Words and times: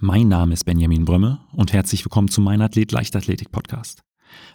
Mein 0.00 0.28
Name 0.28 0.54
ist 0.54 0.62
Benjamin 0.62 1.04
Brömme 1.04 1.40
und 1.50 1.72
herzlich 1.72 2.04
willkommen 2.04 2.28
zu 2.28 2.40
Mein 2.40 2.62
Athlet 2.62 2.92
Leichtathletik 2.92 3.50
Podcast. 3.50 4.04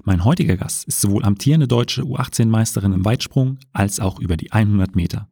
Mein 0.05 0.23
heutiger 0.23 0.55
Gast 0.55 0.85
ist 0.85 1.01
sowohl 1.01 1.25
amtierende 1.25 1.67
deutsche 1.67 2.03
U18-Meisterin 2.03 2.93
im 2.93 3.03
Weitsprung 3.03 3.59
als 3.73 3.99
auch 3.99 4.21
über 4.21 4.37
die 4.37 4.53
100 4.53 4.95
Meter. 4.95 5.27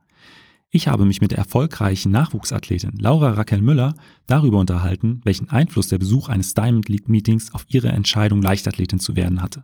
Ich 0.70 0.90
habe 0.90 1.06
mich 1.06 1.22
mit 1.22 1.32
der 1.32 1.38
erfolgreichen 1.38 2.12
Nachwuchsathletin 2.12 2.98
Laura 3.00 3.32
Raquel 3.32 3.62
Müller 3.62 3.96
darüber 4.28 4.60
unterhalten, 4.60 5.22
welchen 5.24 5.50
Einfluss 5.50 5.88
der 5.88 6.00
Besuch 6.00 6.28
eines 6.28 6.56
Diamond 6.56 6.90
League 6.90 7.08
Meetings 7.08 7.54
auf 7.54 7.64
ihre 7.70 7.88
Entscheidung, 7.88 8.42
Leichtathletin 8.42 9.00
zu 9.00 9.16
werden 9.16 9.42
hatte. 9.42 9.64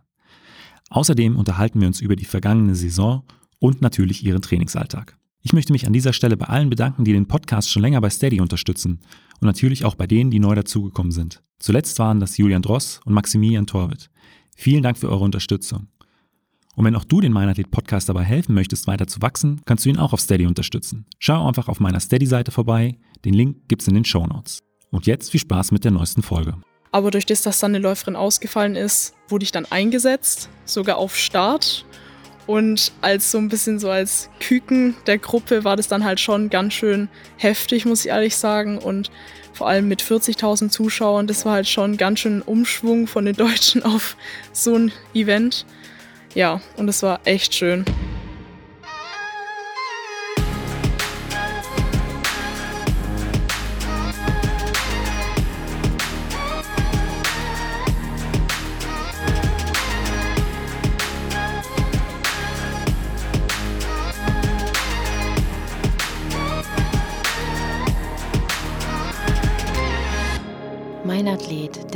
Außerdem 0.88 1.36
unterhalten 1.36 1.78
wir 1.82 1.88
uns 1.88 2.00
über 2.00 2.16
die 2.16 2.24
vergangene 2.24 2.74
Saison 2.74 3.22
und 3.58 3.82
natürlich 3.82 4.24
ihren 4.24 4.40
Trainingsalltag. 4.40 5.18
Ich 5.42 5.52
möchte 5.52 5.72
mich 5.72 5.86
an 5.86 5.92
dieser 5.92 6.12
Stelle 6.12 6.36
bei 6.36 6.46
allen 6.46 6.68
bedanken, 6.68 7.04
die 7.04 7.12
den 7.12 7.28
Podcast 7.28 7.70
schon 7.70 7.82
länger 7.82 8.00
bei 8.00 8.10
Steady 8.10 8.40
unterstützen 8.40 9.00
und 9.40 9.46
natürlich 9.46 9.84
auch 9.84 9.94
bei 9.94 10.06
denen, 10.06 10.30
die 10.30 10.40
neu 10.40 10.54
dazugekommen 10.54 11.12
sind. 11.12 11.42
Zuletzt 11.60 11.98
waren 11.98 12.20
das 12.20 12.36
Julian 12.36 12.62
Dross 12.62 13.00
und 13.04 13.14
Maximilian 13.14 13.66
Torwitt. 13.66 14.10
Vielen 14.56 14.82
Dank 14.82 14.98
für 14.98 15.08
eure 15.08 15.24
Unterstützung. 15.24 15.88
Und 16.74 16.84
wenn 16.84 16.96
auch 16.96 17.04
du 17.04 17.20
den 17.20 17.32
Meinathlet 17.32 17.70
Podcast 17.70 18.08
dabei 18.08 18.24
helfen 18.24 18.54
möchtest, 18.54 18.86
weiter 18.86 19.06
zu 19.06 19.22
wachsen, 19.22 19.60
kannst 19.64 19.84
du 19.84 19.88
ihn 19.88 19.98
auch 19.98 20.12
auf 20.12 20.20
Steady 20.20 20.46
unterstützen. 20.46 21.06
Schau 21.18 21.46
einfach 21.46 21.68
auf 21.68 21.80
meiner 21.80 22.00
Steady-Seite 22.00 22.52
vorbei. 22.52 22.98
Den 23.24 23.34
Link 23.34 23.68
gibt's 23.68 23.88
in 23.88 23.94
den 23.94 24.04
Show 24.04 24.26
Notes. 24.26 24.60
Und 24.90 25.06
jetzt 25.06 25.30
viel 25.30 25.40
Spaß 25.40 25.72
mit 25.72 25.84
der 25.84 25.90
neuesten 25.90 26.22
Folge. 26.22 26.54
Aber 26.92 27.10
durch 27.10 27.26
das, 27.26 27.42
dass 27.42 27.60
dann 27.60 27.72
eine 27.72 27.82
Läuferin 27.82 28.16
ausgefallen 28.16 28.76
ist, 28.76 29.14
wurde 29.28 29.42
ich 29.42 29.52
dann 29.52 29.66
eingesetzt, 29.66 30.48
sogar 30.64 30.98
auf 30.98 31.16
Start. 31.16 31.84
Und 32.48 32.92
als 33.02 33.30
so 33.30 33.36
ein 33.36 33.50
bisschen 33.50 33.78
so 33.78 33.90
als 33.90 34.30
Küken 34.40 34.96
der 35.06 35.18
Gruppe 35.18 35.64
war 35.64 35.76
das 35.76 35.86
dann 35.86 36.02
halt 36.02 36.18
schon 36.18 36.48
ganz 36.48 36.72
schön 36.72 37.10
heftig, 37.36 37.84
muss 37.84 38.06
ich 38.06 38.10
ehrlich 38.10 38.36
sagen. 38.36 38.78
Und 38.78 39.10
vor 39.52 39.68
allem 39.68 39.86
mit 39.86 40.02
40.000 40.02 40.70
Zuschauern, 40.70 41.26
das 41.26 41.44
war 41.44 41.52
halt 41.52 41.68
schon 41.68 41.98
ganz 41.98 42.20
schön 42.20 42.38
ein 42.38 42.42
Umschwung 42.42 43.06
von 43.06 43.26
den 43.26 43.36
Deutschen 43.36 43.82
auf 43.82 44.16
so 44.54 44.76
ein 44.76 44.92
Event. 45.12 45.66
Ja, 46.34 46.62
und 46.78 46.88
es 46.88 47.02
war 47.02 47.20
echt 47.24 47.54
schön. 47.54 47.84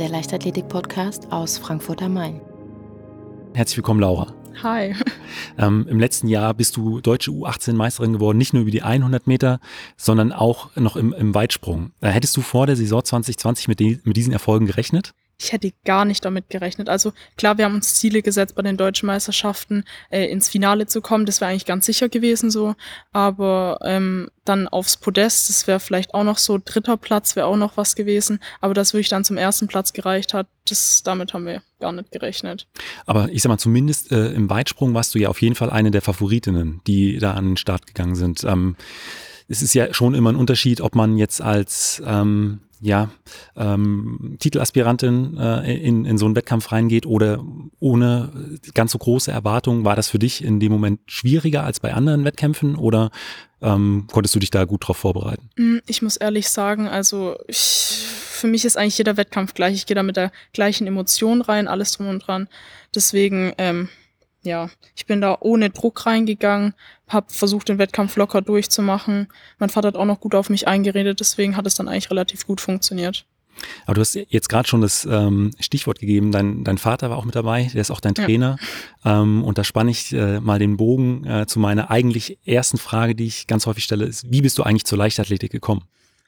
Der 0.03 0.09
Leichtathletik-Podcast 0.09 1.31
aus 1.31 1.57
Frankfurt 1.57 2.01
am 2.01 2.15
Main. 2.15 2.41
Herzlich 3.53 3.77
willkommen, 3.77 4.01
Laura. 4.01 4.33
Hi. 4.61 4.93
Ähm, 5.57 5.85
Im 5.87 5.99
letzten 5.99 6.27
Jahr 6.27 6.53
bist 6.53 6.77
du 6.77 6.99
deutsche 6.99 7.31
U18-Meisterin 7.31 8.13
geworden, 8.13 8.37
nicht 8.37 8.53
nur 8.53 8.63
über 8.63 8.71
die 8.71 8.81
100 8.81 9.27
Meter, 9.27 9.59
sondern 9.97 10.31
auch 10.31 10.75
noch 10.75 10.95
im, 10.95 11.13
im 11.13 11.35
Weitsprung. 11.35 11.91
Äh, 12.01 12.09
hättest 12.09 12.35
du 12.37 12.41
vor 12.41 12.65
der 12.65 12.75
Saison 12.75 13.03
2020 13.03 13.67
mit, 13.67 13.79
die, 13.79 13.99
mit 14.03 14.17
diesen 14.17 14.33
Erfolgen 14.33 14.65
gerechnet? 14.65 15.13
Ich 15.39 15.51
hätte 15.51 15.71
gar 15.83 16.05
nicht 16.05 16.23
damit 16.23 16.49
gerechnet. 16.49 16.89
Also 16.89 17.11
klar, 17.37 17.57
wir 17.57 17.65
haben 17.65 17.75
uns 17.75 17.95
Ziele 17.95 18.21
gesetzt, 18.21 18.55
bei 18.55 18.61
den 18.61 18.77
deutschen 18.77 19.07
Meisterschaften 19.07 19.83
äh, 20.09 20.25
ins 20.25 20.47
Finale 20.47 20.87
zu 20.87 21.01
kommen. 21.01 21.25
Das 21.25 21.41
wäre 21.41 21.51
eigentlich 21.51 21.65
ganz 21.65 21.85
sicher 21.85 22.07
gewesen 22.07 22.51
so. 22.51 22.75
Aber 23.11 23.79
ähm, 23.83 24.29
dann 24.45 24.67
aufs 24.67 24.97
Podest, 24.97 25.49
das 25.49 25.67
wäre 25.67 25.79
vielleicht 25.79 26.13
auch 26.13 26.23
noch 26.23 26.37
so, 26.37 26.59
dritter 26.63 26.97
Platz 26.97 27.35
wäre 27.35 27.47
auch 27.47 27.57
noch 27.57 27.77
was 27.77 27.95
gewesen. 27.95 28.39
Aber 28.61 28.73
dass 28.73 28.93
wirklich 28.93 29.09
dann 29.09 29.25
zum 29.25 29.37
ersten 29.37 29.67
Platz 29.67 29.93
gereicht 29.93 30.33
hat, 30.33 30.47
das, 30.67 31.03
damit 31.03 31.33
haben 31.33 31.45
wir 31.45 31.61
gar 31.79 31.91
nicht 31.91 32.11
gerechnet. 32.11 32.67
Aber 33.05 33.29
ich 33.29 33.41
sag 33.41 33.49
mal, 33.49 33.57
zumindest 33.57 34.11
äh, 34.11 34.31
im 34.31 34.49
Weitsprung 34.49 34.93
warst 34.93 35.15
du 35.15 35.19
ja 35.19 35.29
auf 35.29 35.41
jeden 35.41 35.55
Fall 35.55 35.69
eine 35.69 35.91
der 35.91 36.01
Favoritinnen, 36.01 36.81
die 36.87 37.17
da 37.17 37.33
an 37.33 37.51
den 37.51 37.57
Start 37.57 37.87
gegangen 37.87 38.15
sind. 38.15 38.43
Ähm, 38.43 38.75
es 39.49 39.61
ist 39.61 39.73
ja 39.73 39.93
schon 39.93 40.13
immer 40.13 40.31
ein 40.31 40.37
Unterschied, 40.37 40.79
ob 40.79 40.95
man 40.95 41.17
jetzt 41.17 41.41
als 41.41 42.01
ähm, 42.05 42.61
ja, 42.83 43.09
ähm, 43.55 44.35
Titelaspirantin 44.39 45.37
äh, 45.37 45.73
in, 45.77 46.03
in 46.03 46.17
so 46.17 46.25
einen 46.25 46.35
Wettkampf 46.35 46.71
reingeht 46.71 47.05
oder 47.05 47.43
ohne 47.79 48.59
ganz 48.73 48.91
so 48.91 48.97
große 48.97 49.31
Erwartungen, 49.31 49.85
war 49.85 49.95
das 49.95 50.09
für 50.09 50.19
dich 50.19 50.43
in 50.43 50.59
dem 50.59 50.71
Moment 50.71 50.99
schwieriger 51.07 51.63
als 51.63 51.79
bei 51.79 51.93
anderen 51.93 52.25
Wettkämpfen 52.25 52.75
oder 52.75 53.09
ähm, 53.61 54.07
konntest 54.11 54.35
du 54.35 54.39
dich 54.39 54.51
da 54.51 54.65
gut 54.65 54.85
drauf 54.85 54.97
vorbereiten? 54.97 55.49
Mm, 55.55 55.77
ich 55.87 56.01
muss 56.01 56.17
ehrlich 56.17 56.49
sagen, 56.49 56.89
also 56.89 57.37
ich, 57.47 58.05
für 58.29 58.47
mich 58.47 58.65
ist 58.65 58.77
eigentlich 58.77 58.97
jeder 58.97 59.15
Wettkampf 59.15 59.53
gleich. 59.53 59.75
Ich 59.75 59.85
gehe 59.85 59.95
da 59.95 60.03
mit 60.03 60.17
der 60.17 60.33
gleichen 60.51 60.85
Emotion 60.85 61.41
rein, 61.41 61.69
alles 61.69 61.93
drum 61.93 62.09
und 62.09 62.27
dran. 62.27 62.49
Deswegen, 62.93 63.53
ähm, 63.57 63.87
ja, 64.43 64.69
ich 64.95 65.05
bin 65.05 65.21
da 65.21 65.37
ohne 65.39 65.69
Druck 65.69 66.05
reingegangen, 66.05 66.73
habe 67.07 67.27
versucht, 67.29 67.69
den 67.69 67.77
Wettkampf 67.77 68.15
locker 68.15 68.41
durchzumachen. 68.41 69.27
Mein 69.59 69.69
Vater 69.69 69.89
hat 69.89 69.95
auch 69.95 70.05
noch 70.05 70.19
gut 70.19 70.35
auf 70.35 70.49
mich 70.49 70.67
eingeredet, 70.67 71.19
deswegen 71.19 71.57
hat 71.57 71.67
es 71.67 71.75
dann 71.75 71.87
eigentlich 71.87 72.11
relativ 72.11 72.45
gut 72.45 72.61
funktioniert. 72.61 73.25
Aber 73.85 73.95
du 73.95 74.01
hast 74.01 74.15
jetzt 74.15 74.49
gerade 74.49 74.67
schon 74.67 74.81
das 74.81 75.05
ähm, 75.09 75.51
Stichwort 75.59 75.99
gegeben, 75.99 76.31
dein, 76.31 76.63
dein 76.63 76.77
Vater 76.77 77.09
war 77.09 77.17
auch 77.17 77.25
mit 77.25 77.35
dabei, 77.35 77.69
der 77.73 77.81
ist 77.81 77.91
auch 77.91 77.99
dein 77.99 78.15
Trainer. 78.15 78.57
Ja. 79.03 79.21
Ähm, 79.21 79.43
und 79.43 79.57
da 79.57 79.63
spanne 79.63 79.91
ich 79.91 80.11
äh, 80.13 80.39
mal 80.39 80.59
den 80.59 80.77
Bogen 80.77 81.25
äh, 81.25 81.45
zu 81.45 81.59
meiner 81.59 81.91
eigentlich 81.91 82.39
ersten 82.45 82.77
Frage, 82.77 83.15
die 83.15 83.25
ich 83.25 83.47
ganz 83.47 83.65
häufig 83.65 83.83
stelle, 83.83 84.05
ist, 84.05 84.29
wie 84.31 84.41
bist 84.41 84.57
du 84.57 84.63
eigentlich 84.63 84.85
zur 84.85 84.97
Leichtathletik 84.97 85.51
gekommen? 85.51 85.83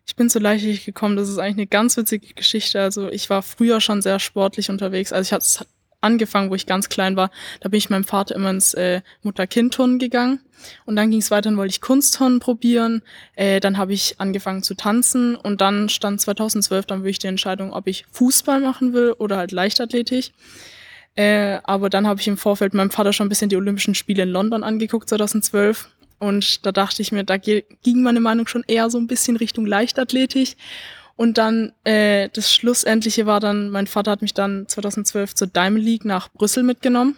Ich 0.07 0.15
bin 0.15 0.29
zur 0.29 0.41
Leichtathletik 0.41 0.85
gekommen, 0.85 1.15
das 1.15 1.29
ist 1.29 1.39
eigentlich 1.39 1.57
eine 1.57 1.67
ganz 1.67 1.97
witzige 1.97 2.33
Geschichte. 2.33 2.79
Also 2.79 3.09
ich 3.09 3.29
war 3.29 3.41
früher 3.41 3.81
schon 3.81 4.01
sehr 4.01 4.19
sportlich 4.19 4.69
unterwegs. 4.69 5.11
Also 5.11 5.27
ich 5.27 5.33
hatte 5.33 5.65
angefangen, 6.05 6.49
wo 6.49 6.55
ich 6.55 6.65
ganz 6.65 6.89
klein 6.89 7.15
war. 7.15 7.31
Da 7.59 7.69
bin 7.69 7.77
ich 7.77 7.89
meinem 7.89 8.03
Vater 8.03 8.35
immer 8.35 8.49
ins 8.49 8.73
äh, 8.73 9.01
Mutter-Kind-Turnen 9.23 9.99
gegangen. 9.99 10.39
Und 10.85 10.95
dann 10.95 11.11
ging 11.11 11.19
es 11.19 11.31
weiter, 11.31 11.49
dann 11.49 11.57
wollte 11.57 11.71
ich 11.71 11.81
Kunstturnen 11.81 12.39
probieren. 12.39 13.01
Äh, 13.35 13.59
dann 13.59 13.77
habe 13.77 13.93
ich 13.93 14.15
angefangen 14.19 14.63
zu 14.63 14.75
tanzen. 14.75 15.35
Und 15.35 15.61
dann 15.61 15.89
stand 15.89 16.21
2012 16.21 16.85
dann 16.85 16.99
wirklich 17.01 17.19
die 17.19 17.27
Entscheidung, 17.27 17.73
ob 17.73 17.87
ich 17.87 18.05
Fußball 18.11 18.61
machen 18.61 18.93
will 18.93 19.13
oder 19.17 19.37
halt 19.37 19.51
Leichtathletik. 19.51 20.31
Äh, 21.15 21.59
aber 21.63 21.89
dann 21.89 22.07
habe 22.07 22.19
ich 22.19 22.27
im 22.27 22.37
Vorfeld 22.37 22.73
meinem 22.73 22.91
Vater 22.91 23.13
schon 23.13 23.27
ein 23.27 23.29
bisschen 23.29 23.49
die 23.49 23.55
Olympischen 23.55 23.95
Spiele 23.95 24.23
in 24.23 24.29
London 24.29 24.63
angeguckt, 24.63 25.09
2012. 25.09 25.89
Und 26.19 26.65
da 26.65 26.71
dachte 26.71 27.01
ich 27.01 27.11
mir, 27.11 27.23
da 27.23 27.37
ging 27.37 27.65
meine 28.01 28.19
Meinung 28.19 28.47
schon 28.47 28.63
eher 28.67 28.89
so 28.89 28.97
ein 28.97 29.07
bisschen 29.07 29.37
Richtung 29.37 29.65
Leichtathletik. 29.65 30.55
Und 31.15 31.37
dann 31.37 31.71
äh, 31.83 32.29
das 32.33 32.53
Schlussendliche 32.53 33.25
war 33.25 33.39
dann, 33.39 33.69
mein 33.69 33.87
Vater 33.87 34.11
hat 34.11 34.21
mich 34.21 34.33
dann 34.33 34.67
2012 34.67 35.35
zur 35.35 35.47
Diamond 35.47 35.83
League 35.83 36.05
nach 36.05 36.29
Brüssel 36.29 36.63
mitgenommen. 36.63 37.17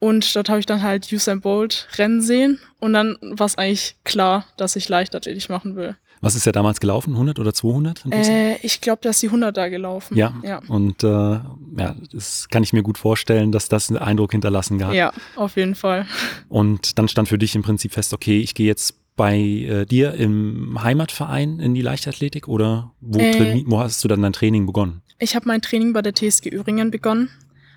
Und 0.00 0.34
dort 0.36 0.48
habe 0.48 0.60
ich 0.60 0.66
dann 0.66 0.82
halt 0.82 1.10
Usain 1.12 1.40
Bolt 1.40 1.88
Rennen 1.96 2.20
sehen. 2.20 2.58
Und 2.80 2.92
dann 2.92 3.16
war 3.22 3.46
es 3.46 3.56
eigentlich 3.56 3.96
klar, 4.04 4.46
dass 4.56 4.76
ich 4.76 4.88
Leichtathletik 4.88 5.48
machen 5.48 5.76
will. 5.76 5.96
Was 6.20 6.34
ist 6.34 6.46
ja 6.46 6.52
damals 6.52 6.80
gelaufen? 6.80 7.12
100 7.12 7.38
oder 7.38 7.52
200? 7.52 8.06
Äh, 8.10 8.56
ich 8.62 8.80
glaube, 8.80 9.00
da 9.02 9.10
ist 9.10 9.22
die 9.22 9.26
100 9.26 9.54
da 9.54 9.68
gelaufen. 9.68 10.16
Ja. 10.16 10.32
ja. 10.42 10.60
Und 10.68 11.04
äh, 11.04 11.08
ja, 11.08 11.94
das 12.12 12.48
kann 12.48 12.62
ich 12.62 12.72
mir 12.72 12.82
gut 12.82 12.96
vorstellen, 12.96 13.52
dass 13.52 13.68
das 13.68 13.90
einen 13.90 13.98
Eindruck 13.98 14.32
hinterlassen 14.32 14.84
hat. 14.84 14.94
Ja, 14.94 15.12
auf 15.36 15.56
jeden 15.56 15.74
Fall. 15.74 16.06
Und 16.48 16.98
dann 16.98 17.08
stand 17.08 17.28
für 17.28 17.36
dich 17.36 17.54
im 17.54 17.62
Prinzip 17.62 17.92
fest, 17.92 18.14
okay, 18.14 18.40
ich 18.40 18.54
gehe 18.54 18.66
jetzt 18.66 18.94
bei 19.16 19.38
äh, 19.38 19.86
dir 19.86 20.14
im 20.14 20.82
Heimatverein 20.82 21.60
in 21.60 21.74
die 21.74 21.82
Leichtathletik 21.82 22.48
oder 22.48 22.92
wo, 23.00 23.18
äh, 23.18 23.62
wo 23.66 23.78
hast 23.78 24.02
du 24.02 24.08
dann 24.08 24.22
dein 24.22 24.32
Training 24.32 24.66
begonnen? 24.66 25.02
Ich 25.18 25.36
habe 25.36 25.46
mein 25.46 25.62
Training 25.62 25.92
bei 25.92 26.02
der 26.02 26.14
TSG 26.14 26.52
Öhringen 26.52 26.90
begonnen. 26.90 27.30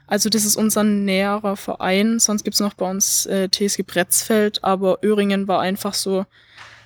Also 0.08 0.30
das 0.30 0.46
ist 0.46 0.56
unser 0.56 0.84
näherer 0.84 1.58
Verein. 1.58 2.20
Sonst 2.20 2.44
gibt's 2.44 2.60
noch 2.60 2.74
bei 2.74 2.90
uns 2.90 3.26
äh, 3.26 3.50
TSG 3.50 3.84
Bretzfeld, 3.84 4.64
aber 4.64 5.00
Öhringen 5.04 5.48
war 5.48 5.60
einfach 5.60 5.94
so, 5.94 6.26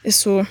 ist 0.03 0.21
so 0.21 0.45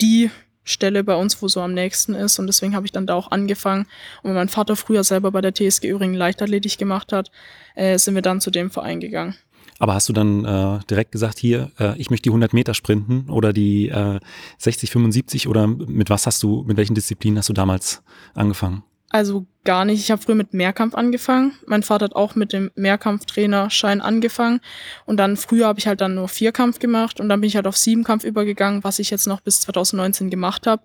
die 0.00 0.30
Stelle 0.64 1.02
bei 1.04 1.14
uns, 1.14 1.40
wo 1.40 1.48
so 1.48 1.60
am 1.60 1.74
nächsten 1.74 2.14
ist. 2.14 2.38
Und 2.38 2.48
deswegen 2.48 2.74
habe 2.74 2.86
ich 2.86 2.92
dann 2.92 3.06
da 3.06 3.14
auch 3.14 3.30
angefangen. 3.30 3.86
Und 4.22 4.30
wenn 4.30 4.34
mein 4.34 4.48
Vater 4.48 4.76
früher 4.76 5.04
selber 5.04 5.30
bei 5.30 5.40
der 5.40 5.54
TSG 5.54 5.90
Öhringen 5.90 6.14
Leichtathletik 6.14 6.76
gemacht 6.76 7.12
hat, 7.12 7.30
äh, 7.74 7.98
sind 7.98 8.14
wir 8.14 8.22
dann 8.22 8.40
zu 8.40 8.50
dem 8.50 8.70
Verein 8.70 9.00
gegangen. 9.00 9.36
Aber 9.78 9.94
hast 9.94 10.08
du 10.08 10.12
dann 10.12 10.44
äh, 10.44 10.78
direkt 10.88 11.12
gesagt, 11.12 11.38
hier, 11.38 11.70
äh, 11.78 11.98
ich 11.98 12.10
möchte 12.10 12.24
die 12.24 12.30
100 12.30 12.52
Meter 12.52 12.74
sprinten 12.74 13.28
oder 13.30 13.52
die 13.52 13.88
äh, 13.88 14.20
60, 14.58 14.90
75 14.90 15.48
oder 15.48 15.66
mit 15.66 16.10
was 16.10 16.26
hast 16.26 16.42
du, 16.42 16.62
mit 16.66 16.76
welchen 16.76 16.94
Disziplinen 16.94 17.38
hast 17.38 17.48
du 17.48 17.52
damals 17.52 18.02
angefangen? 18.34 18.84
Also 19.12 19.44
gar 19.64 19.84
nicht. 19.84 20.00
Ich 20.00 20.10
habe 20.10 20.22
früher 20.22 20.34
mit 20.34 20.54
Mehrkampf 20.54 20.94
angefangen. 20.94 21.52
Mein 21.66 21.82
Vater 21.82 22.06
hat 22.06 22.16
auch 22.16 22.34
mit 22.34 22.54
dem 22.54 22.70
Mehrkampftrainerschein 22.76 24.00
angefangen. 24.00 24.60
Und 25.04 25.18
dann 25.18 25.36
früher 25.36 25.66
habe 25.66 25.78
ich 25.78 25.86
halt 25.86 26.00
dann 26.00 26.14
nur 26.14 26.28
Vierkampf 26.28 26.78
gemacht 26.78 27.20
und 27.20 27.28
dann 27.28 27.40
bin 27.40 27.48
ich 27.48 27.56
halt 27.56 27.66
auf 27.66 27.76
Siebenkampf 27.76 28.24
übergegangen, 28.24 28.82
was 28.84 28.98
ich 28.98 29.10
jetzt 29.10 29.26
noch 29.26 29.42
bis 29.42 29.60
2019 29.60 30.30
gemacht 30.30 30.66
habe. 30.66 30.82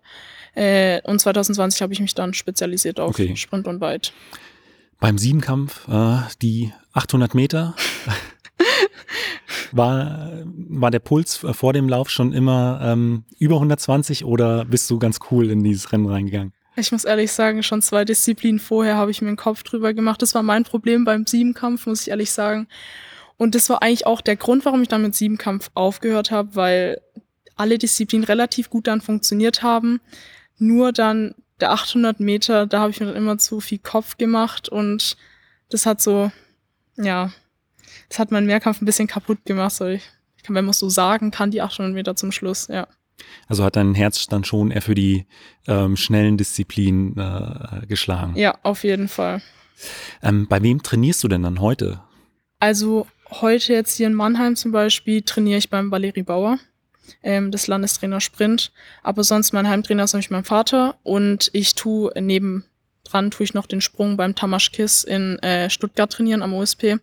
Äh, 0.56 1.02
und 1.04 1.20
2020 1.20 1.82
habe 1.82 1.94
ich 1.94 2.02
mich 2.02 2.16
dann 2.16 2.34
spezialisiert 2.34 3.00
auf 3.00 3.12
okay. 3.12 3.34
Sprint 3.38 3.66
und 3.66 3.80
Weit. 3.80 4.12
Beim 5.00 5.18
Siebenkampf, 5.18 5.88
äh, 5.88 6.18
die 6.42 6.74
800 6.92 7.34
Meter. 7.34 7.76
War, 9.72 10.44
war 10.46 10.92
der 10.92 11.00
Puls 11.00 11.38
vor 11.38 11.74
dem 11.74 11.90
Lauf 11.90 12.10
schon 12.10 12.32
immer 12.32 12.80
ähm, 12.82 13.24
über 13.38 13.56
120 13.56 14.24
oder 14.24 14.66
bist 14.66 14.90
du 14.90 14.98
ganz 14.98 15.20
cool 15.30 15.50
in 15.50 15.64
dieses 15.64 15.92
Rennen 15.92 16.08
reingegangen? 16.08 16.54
Ich 16.78 16.92
muss 16.92 17.06
ehrlich 17.06 17.32
sagen, 17.32 17.64
schon 17.64 17.82
zwei 17.82 18.06
Disziplinen 18.06 18.60
vorher 18.60 18.96
habe 18.96 19.12
ich 19.12 19.22
mir 19.22 19.30
den 19.30 19.36
Kopf 19.36 19.64
drüber 19.64 19.94
gemacht. 19.94 20.22
Das 20.22 20.36
war 20.36 20.44
mein 20.44 20.64
Problem 20.64 21.06
beim 21.06 21.26
Siebenkampf, 21.26 21.88
muss 21.88 22.02
ich 22.02 22.10
ehrlich 22.10 22.32
sagen. 22.32 22.68
Und 23.36 23.56
das 23.56 23.70
war 23.70 23.82
eigentlich 23.82 24.06
auch 24.06 24.22
der 24.22 24.36
Grund, 24.36 24.64
warum 24.64 24.82
ich 24.84 24.88
dann 24.88 25.02
mit 25.02 25.16
Siebenkampf 25.16 25.72
aufgehört 25.74 26.32
habe, 26.32 26.56
weil 26.56 27.02
alle 27.56 27.78
Disziplinen 27.78 28.26
relativ 28.26 28.70
gut 28.70 28.88
dann 28.88 29.02
funktioniert 29.02 29.64
haben. 29.64 30.02
Nur 30.60 30.92
dann 30.92 31.34
der 31.60 31.72
800 31.72 32.20
Meter, 32.20 32.68
da 32.68 32.80
habe 32.80 32.92
ich 32.92 33.00
mir 33.00 33.08
dann 33.08 33.16
immer 33.16 33.38
zu 33.38 33.60
viel 33.60 33.80
Kopf 33.80 34.18
gemacht 34.18 34.70
und 34.70 35.18
das 35.70 35.86
hat 35.86 36.02
so, 36.02 36.32
ja, 36.96 37.32
das 38.10 38.20
hat 38.20 38.32
meinen 38.32 38.48
Mehrkampf 38.48 38.82
ein 38.82 38.86
bisschen 38.86 39.08
kaputt 39.08 39.46
gemacht. 39.46 39.74
So 39.74 39.86
ich, 39.86 40.04
kann, 40.44 40.56
wenn 40.56 40.66
man 40.66 40.72
es 40.72 40.80
so 40.80 40.90
sagen 40.90 41.32
kann, 41.32 41.52
die 41.52 41.62
800 41.62 41.94
Meter 41.94 42.16
zum 42.16 42.32
Schluss, 42.32 42.68
ja. 42.68 42.88
Also 43.48 43.64
hat 43.64 43.76
dein 43.76 43.96
Herz 43.96 44.28
dann 44.28 44.44
schon 44.44 44.72
eher 44.72 44.82
für 44.82 44.96
die 44.96 45.26
ähm, 45.68 45.98
schnellen 45.98 46.38
Disziplinen 46.38 47.18
äh, 47.18 47.86
geschlagen? 47.88 48.36
Ja, 48.36 48.58
auf 48.64 48.84
jeden 48.84 49.08
Fall. 49.08 49.42
Ähm, 50.22 50.48
bei 50.48 50.62
wem 50.62 50.84
trainierst 50.84 51.24
du 51.24 51.28
denn 51.28 51.44
dann 51.44 51.60
heute? 51.60 52.02
Also 52.60 53.08
heute 53.30 53.74
jetzt 53.74 53.98
hier 53.98 54.08
in 54.08 54.14
Mannheim 54.14 54.56
zum 54.56 54.72
Beispiel 54.72 55.22
trainiere 55.22 55.58
ich 55.58 55.70
beim 55.70 55.92
Valerie 55.92 56.24
Bauer, 56.24 56.60
ähm, 57.24 57.52
des 57.52 57.68
Landestrainer 57.68 58.22
Sprint. 58.22 58.72
Aber 59.04 59.24
sonst 59.24 59.54
mein 59.54 59.68
Heimtrainer 59.68 60.04
ist 60.04 60.14
nämlich 60.14 60.32
mein 60.32 60.44
Vater 60.44 60.98
und 61.04 61.50
ich 61.54 61.76
tue 61.76 62.12
neben 62.20 62.66
dran 63.12 63.32
tue 63.32 63.44
ich 63.46 63.54
noch 63.54 63.66
den 63.66 63.82
Sprung 63.82 64.18
beim 64.18 64.36
Tamasch 64.36 64.72
Kiss 64.72 65.04
in 65.04 65.40
äh, 65.40 65.70
Stuttgart 65.70 66.12
trainieren 66.12 66.42
am 66.42 66.54
OSP. 66.54 66.98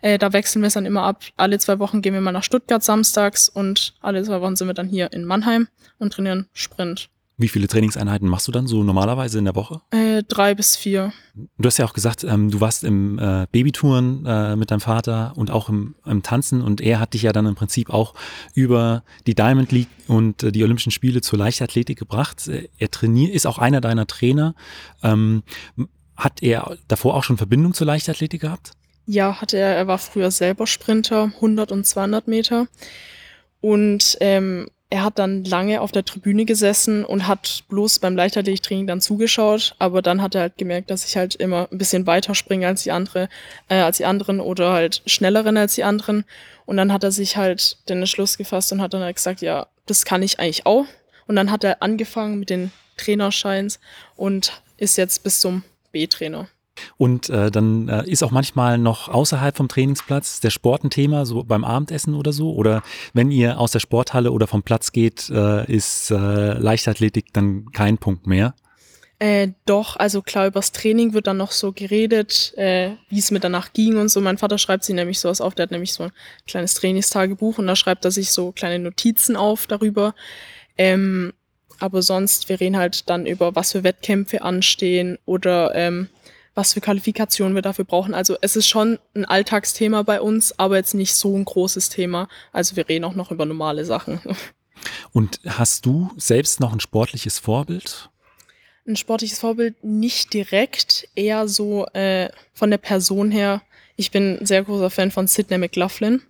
Äh, 0.00 0.18
da 0.18 0.32
wechseln 0.32 0.62
wir 0.62 0.68
es 0.68 0.74
dann 0.74 0.86
immer 0.86 1.02
ab. 1.04 1.22
Alle 1.36 1.58
zwei 1.58 1.78
Wochen 1.78 2.02
gehen 2.02 2.14
wir 2.14 2.20
mal 2.20 2.32
nach 2.32 2.44
Stuttgart 2.44 2.82
samstags 2.82 3.48
und 3.48 3.94
alle 4.00 4.22
zwei 4.22 4.40
Wochen 4.40 4.56
sind 4.56 4.66
wir 4.66 4.74
dann 4.74 4.88
hier 4.88 5.12
in 5.12 5.24
Mannheim 5.24 5.68
und 5.98 6.12
trainieren 6.12 6.48
Sprint. 6.52 7.11
Wie 7.38 7.48
viele 7.48 7.66
Trainingseinheiten 7.66 8.28
machst 8.28 8.46
du 8.46 8.52
dann 8.52 8.66
so 8.66 8.82
normalerweise 8.82 9.38
in 9.38 9.44
der 9.46 9.54
Woche? 9.54 9.80
Äh, 9.90 10.22
drei 10.22 10.54
bis 10.54 10.76
vier. 10.76 11.12
Du 11.34 11.66
hast 11.66 11.78
ja 11.78 11.86
auch 11.86 11.94
gesagt, 11.94 12.24
ähm, 12.24 12.50
du 12.50 12.60
warst 12.60 12.84
im 12.84 13.18
äh, 13.18 13.46
Babytouren 13.50 14.26
äh, 14.26 14.54
mit 14.56 14.70
deinem 14.70 14.80
Vater 14.80 15.32
und 15.36 15.50
auch 15.50 15.68
im, 15.68 15.94
im, 16.04 16.22
Tanzen 16.22 16.60
und 16.62 16.80
er 16.80 17.00
hat 17.00 17.14
dich 17.14 17.22
ja 17.22 17.32
dann 17.32 17.46
im 17.46 17.54
Prinzip 17.54 17.90
auch 17.90 18.14
über 18.54 19.02
die 19.26 19.34
Diamond 19.34 19.72
League 19.72 19.88
und 20.08 20.42
äh, 20.42 20.52
die 20.52 20.62
Olympischen 20.62 20.92
Spiele 20.92 21.22
zur 21.22 21.38
Leichtathletik 21.38 21.98
gebracht. 21.98 22.50
Er 22.78 22.90
trainiert, 22.90 23.34
ist 23.34 23.46
auch 23.46 23.58
einer 23.58 23.80
deiner 23.80 24.06
Trainer. 24.06 24.54
Ähm, 25.02 25.42
hat 26.16 26.42
er 26.42 26.76
davor 26.86 27.14
auch 27.14 27.24
schon 27.24 27.38
Verbindung 27.38 27.72
zur 27.72 27.86
Leichtathletik 27.86 28.42
gehabt? 28.42 28.72
Ja, 29.06 29.40
hatte 29.40 29.56
er. 29.56 29.74
Er 29.74 29.86
war 29.86 29.98
früher 29.98 30.30
selber 30.30 30.66
Sprinter, 30.66 31.32
100 31.34 31.72
und 31.72 31.86
200 31.86 32.28
Meter. 32.28 32.68
Und 33.60 34.16
ähm, 34.20 34.68
er 34.92 35.04
hat 35.04 35.18
dann 35.18 35.42
lange 35.44 35.80
auf 35.80 35.90
der 35.90 36.04
Tribüne 36.04 36.44
gesessen 36.44 37.06
und 37.06 37.26
hat 37.26 37.64
bloß 37.70 38.00
beim 38.00 38.14
Leichtathletiktraining 38.14 38.86
dann 38.86 39.00
zugeschaut, 39.00 39.74
aber 39.78 40.02
dann 40.02 40.20
hat 40.20 40.34
er 40.34 40.42
halt 40.42 40.58
gemerkt, 40.58 40.90
dass 40.90 41.06
ich 41.06 41.16
halt 41.16 41.34
immer 41.34 41.66
ein 41.72 41.78
bisschen 41.78 42.06
weiter 42.06 42.34
springe 42.34 42.66
als 42.66 42.82
die 42.82 42.92
andere, 42.92 43.30
äh, 43.70 43.76
als 43.76 43.96
die 43.96 44.04
anderen 44.04 44.38
oder 44.38 44.74
halt 44.74 45.00
schnelleren 45.06 45.56
als 45.56 45.76
die 45.76 45.84
anderen. 45.84 46.26
Und 46.66 46.76
dann 46.76 46.92
hat 46.92 47.04
er 47.04 47.10
sich 47.10 47.38
halt 47.38 47.78
den 47.88 48.00
Entschluss 48.00 48.36
gefasst 48.36 48.70
und 48.70 48.82
hat 48.82 48.92
dann 48.92 49.00
halt 49.00 49.16
gesagt, 49.16 49.40
ja, 49.40 49.66
das 49.86 50.04
kann 50.04 50.22
ich 50.22 50.38
eigentlich 50.38 50.66
auch. 50.66 50.84
Und 51.26 51.36
dann 51.36 51.50
hat 51.50 51.64
er 51.64 51.82
angefangen 51.82 52.38
mit 52.38 52.50
den 52.50 52.70
Trainerscheins 52.98 53.80
und 54.14 54.60
ist 54.76 54.98
jetzt 54.98 55.22
bis 55.22 55.40
zum 55.40 55.62
B-Trainer. 55.92 56.48
Und 56.96 57.30
äh, 57.30 57.50
dann 57.50 57.88
äh, 57.88 58.08
ist 58.08 58.22
auch 58.22 58.30
manchmal 58.30 58.78
noch 58.78 59.08
außerhalb 59.08 59.56
vom 59.56 59.68
Trainingsplatz 59.68 60.40
der 60.40 60.50
Sport 60.50 60.84
ein 60.84 60.90
Thema, 60.90 61.26
so 61.26 61.44
beim 61.44 61.64
Abendessen 61.64 62.14
oder 62.14 62.32
so. 62.32 62.52
Oder 62.52 62.82
wenn 63.12 63.30
ihr 63.30 63.58
aus 63.58 63.72
der 63.72 63.80
Sporthalle 63.80 64.32
oder 64.32 64.46
vom 64.46 64.62
Platz 64.62 64.92
geht, 64.92 65.30
äh, 65.30 65.70
ist 65.72 66.10
äh, 66.10 66.54
Leichtathletik 66.54 67.32
dann 67.32 67.70
kein 67.72 67.98
Punkt 67.98 68.26
mehr. 68.26 68.54
Äh, 69.22 69.52
doch, 69.66 69.94
also 69.94 70.20
klar, 70.20 70.48
übers 70.48 70.72
Training 70.72 71.12
wird 71.12 71.28
dann 71.28 71.36
noch 71.36 71.52
so 71.52 71.70
geredet, 71.70 72.54
äh, 72.56 72.90
wie 73.08 73.20
es 73.20 73.30
mir 73.30 73.38
danach 73.38 73.72
ging 73.72 73.96
und 73.96 74.08
so. 74.08 74.20
Mein 74.20 74.36
Vater 74.36 74.58
schreibt 74.58 74.82
sich 74.82 74.96
nämlich 74.96 75.20
sowas 75.20 75.40
auf, 75.40 75.54
der 75.54 75.62
hat 75.62 75.70
nämlich 75.70 75.92
so 75.92 76.02
ein 76.02 76.12
kleines 76.48 76.74
Trainingstagebuch 76.74 77.58
und 77.58 77.68
da 77.68 77.76
schreibt 77.76 78.04
er 78.04 78.10
sich 78.10 78.32
so 78.32 78.50
kleine 78.50 78.82
Notizen 78.82 79.36
auf 79.36 79.68
darüber. 79.68 80.16
Ähm, 80.76 81.34
aber 81.78 82.02
sonst, 82.02 82.48
wir 82.48 82.58
reden 82.58 82.76
halt 82.76 83.08
dann 83.10 83.24
über, 83.26 83.54
was 83.54 83.70
für 83.70 83.84
Wettkämpfe 83.84 84.42
anstehen 84.42 85.18
oder 85.24 85.72
ähm, 85.76 86.08
was 86.54 86.74
für 86.74 86.80
Qualifikationen 86.80 87.54
wir 87.54 87.62
dafür 87.62 87.84
brauchen. 87.84 88.14
Also 88.14 88.36
es 88.40 88.56
ist 88.56 88.68
schon 88.68 88.98
ein 89.14 89.24
Alltagsthema 89.24 90.02
bei 90.02 90.20
uns, 90.20 90.58
aber 90.58 90.76
jetzt 90.76 90.94
nicht 90.94 91.14
so 91.14 91.36
ein 91.36 91.44
großes 91.44 91.88
Thema. 91.88 92.28
Also 92.52 92.76
wir 92.76 92.88
reden 92.88 93.04
auch 93.04 93.14
noch 93.14 93.30
über 93.30 93.46
normale 93.46 93.84
Sachen. 93.84 94.20
Und 95.12 95.40
hast 95.46 95.86
du 95.86 96.10
selbst 96.16 96.60
noch 96.60 96.72
ein 96.72 96.80
sportliches 96.80 97.38
Vorbild? 97.38 98.10
Ein 98.86 98.96
sportliches 98.96 99.38
Vorbild 99.38 99.82
nicht 99.84 100.34
direkt, 100.34 101.08
eher 101.14 101.46
so 101.46 101.86
äh, 101.92 102.30
von 102.52 102.70
der 102.70 102.78
Person 102.78 103.30
her. 103.30 103.62
Ich 103.96 104.10
bin 104.10 104.38
ein 104.40 104.46
sehr 104.46 104.64
großer 104.64 104.90
Fan 104.90 105.10
von 105.10 105.28
Sidney 105.28 105.58
McLaughlin, 105.58 106.22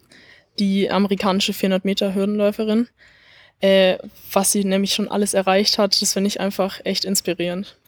die 0.58 0.90
amerikanische 0.90 1.54
400 1.54 1.84
Meter 1.84 2.14
Hürdenläuferin. 2.14 2.88
Äh, 3.60 3.98
was 4.32 4.52
sie 4.52 4.64
nämlich 4.64 4.92
schon 4.92 5.08
alles 5.08 5.34
erreicht 5.34 5.78
hat, 5.78 6.02
das 6.02 6.12
finde 6.12 6.28
ich 6.28 6.40
einfach 6.40 6.80
echt 6.84 7.04
inspirierend. 7.04 7.78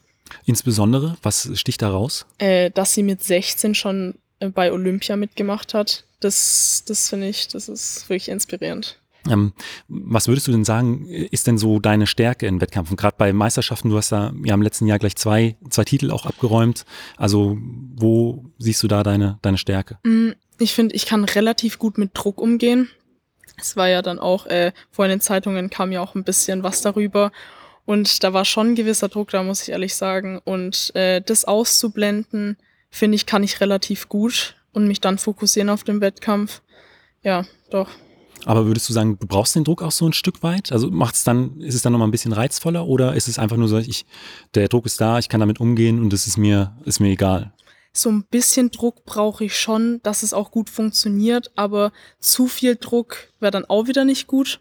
Insbesondere, 0.45 1.17
was 1.23 1.51
sticht 1.55 1.83
da 1.83 1.91
raus? 1.91 2.27
Äh, 2.39 2.71
dass 2.71 2.95
sie 2.95 3.03
mit 3.03 3.23
16 3.23 3.75
schon 3.75 4.15
äh, 4.41 4.49
bei 4.49 4.73
Olympia 4.73 5.17
mitgemacht 5.17 5.75
hat. 5.75 6.05
Das, 6.21 6.85
das 6.87 7.11
finde 7.11 7.29
ich, 7.29 7.49
das 7.49 7.69
ist 7.69 8.09
wirklich 8.09 8.29
inspirierend. 8.29 8.99
Ähm, 9.29 9.53
was 9.89 10.29
würdest 10.29 10.49
du 10.49 10.53
denn 10.53 10.65
sagen, 10.65 11.07
ist 11.09 11.47
denn 11.47 11.57
so 11.57 11.81
deine 11.81 12.07
Stärke 12.07 12.47
in 12.47 12.61
Wettkämpfen? 12.61 12.97
Gerade 12.97 13.17
bei 13.17 13.33
Meisterschaften, 13.33 13.89
du 13.89 13.97
hast 13.97 14.13
da 14.13 14.33
ja 14.45 14.55
im 14.55 14.63
letzten 14.63 14.87
Jahr 14.87 14.99
gleich 14.99 15.17
zwei, 15.17 15.57
zwei 15.71 15.85
Titel 15.85 16.11
auch 16.11 16.27
abgeräumt. 16.27 16.85
Also 17.17 17.57
wo 17.95 18.45
siehst 18.59 18.83
du 18.83 18.89
da 18.89 19.03
deine, 19.03 19.39
deine 19.43 19.59
Stärke? 19.59 19.99
Mm, 20.05 20.31
ich 20.59 20.75
finde, 20.75 20.95
ich 20.95 21.07
kann 21.07 21.25
relativ 21.25 21.79
gut 21.79 21.97
mit 21.97 22.11
Druck 22.15 22.41
umgehen. 22.41 22.91
Es 23.57 23.77
war 23.77 23.89
ja 23.89 24.03
dann 24.03 24.19
auch, 24.19 24.47
äh, 24.47 24.73
vor 24.91 25.05
in 25.07 25.11
den 25.11 25.21
Zeitungen 25.21 25.71
kam 25.71 25.93
ja 25.93 26.03
auch 26.03 26.15
ein 26.15 26.25
bisschen 26.25 26.63
was 26.63 26.83
darüber. 26.83 27.33
Und 27.87 28.25
da 28.25 28.33
war 28.33 28.45
schon 28.45 28.69
ein 28.69 28.75
gewisser 28.75 29.09
Druck 29.09 29.31
da, 29.31 29.43
muss 29.43 29.63
ich 29.63 29.71
ehrlich 29.71 29.95
sagen. 29.95 30.41
Und 30.45 30.95
äh, 30.95 31.21
das 31.21 31.45
auszublenden, 31.45 32.57
finde 32.91 33.17
ich, 33.17 33.27
kann 33.27 33.43
ich 33.43 33.61
relativ 33.61 34.09
gut 34.09 34.57
und 34.73 34.89
mich 34.89 35.01
dann 35.01 35.19
fokussieren 35.19 35.69
auf 35.69 35.85
den 35.85 36.01
Wettkampf. 36.01 36.63
Ja, 37.23 37.45
doch. 37.71 37.89
Aber 38.47 38.67
würdest 38.67 38.89
du 38.89 38.93
sagen, 38.93 39.19
du 39.19 39.27
brauchst 39.27 39.55
den 39.55 39.65
Druck 39.65 39.83
auch 39.83 39.91
so 39.91 40.07
ein 40.07 40.13
Stück 40.13 40.43
weit? 40.43 40.71
Also 40.73 40.91
macht's 40.91 41.25
dann, 41.25 41.61
ist 41.61 41.75
es 41.75 41.83
dann 41.83 41.93
nochmal 41.93 42.09
ein 42.09 42.13
bisschen 42.13 42.33
reizvoller 42.33 42.87
oder 42.87 43.15
ist 43.15 43.29
es 43.29 43.39
einfach 43.39 43.57
nur 43.57 43.69
so, 43.69 43.79
ich, 43.79 44.05
der 44.55 44.69
Druck 44.69 44.87
ist 44.87 45.01
da, 45.01 45.19
ich 45.19 45.29
kann 45.29 45.41
damit 45.41 45.61
umgehen 45.61 46.01
und 46.01 46.13
es 46.13 46.27
ist 46.27 46.37
mir, 46.37 46.77
ist 46.85 47.01
mir 47.01 47.09
egal? 47.09 47.53
So 47.93 48.11
ein 48.11 48.25
bisschen 48.25 48.71
Druck 48.71 49.05
brauche 49.05 49.45
ich 49.45 49.57
schon, 49.57 50.01
dass 50.03 50.23
es 50.23 50.35
auch 50.35 50.51
gut 50.51 50.69
funktioniert, 50.69 51.53
aber 51.55 51.93
zu 52.19 52.49
viel 52.49 52.77
Druck 52.77 53.29
wäre 53.41 53.53
dann 53.53 53.65
auch 53.65 53.87
wieder 53.87 54.05
nicht 54.05 54.27
gut. 54.27 54.61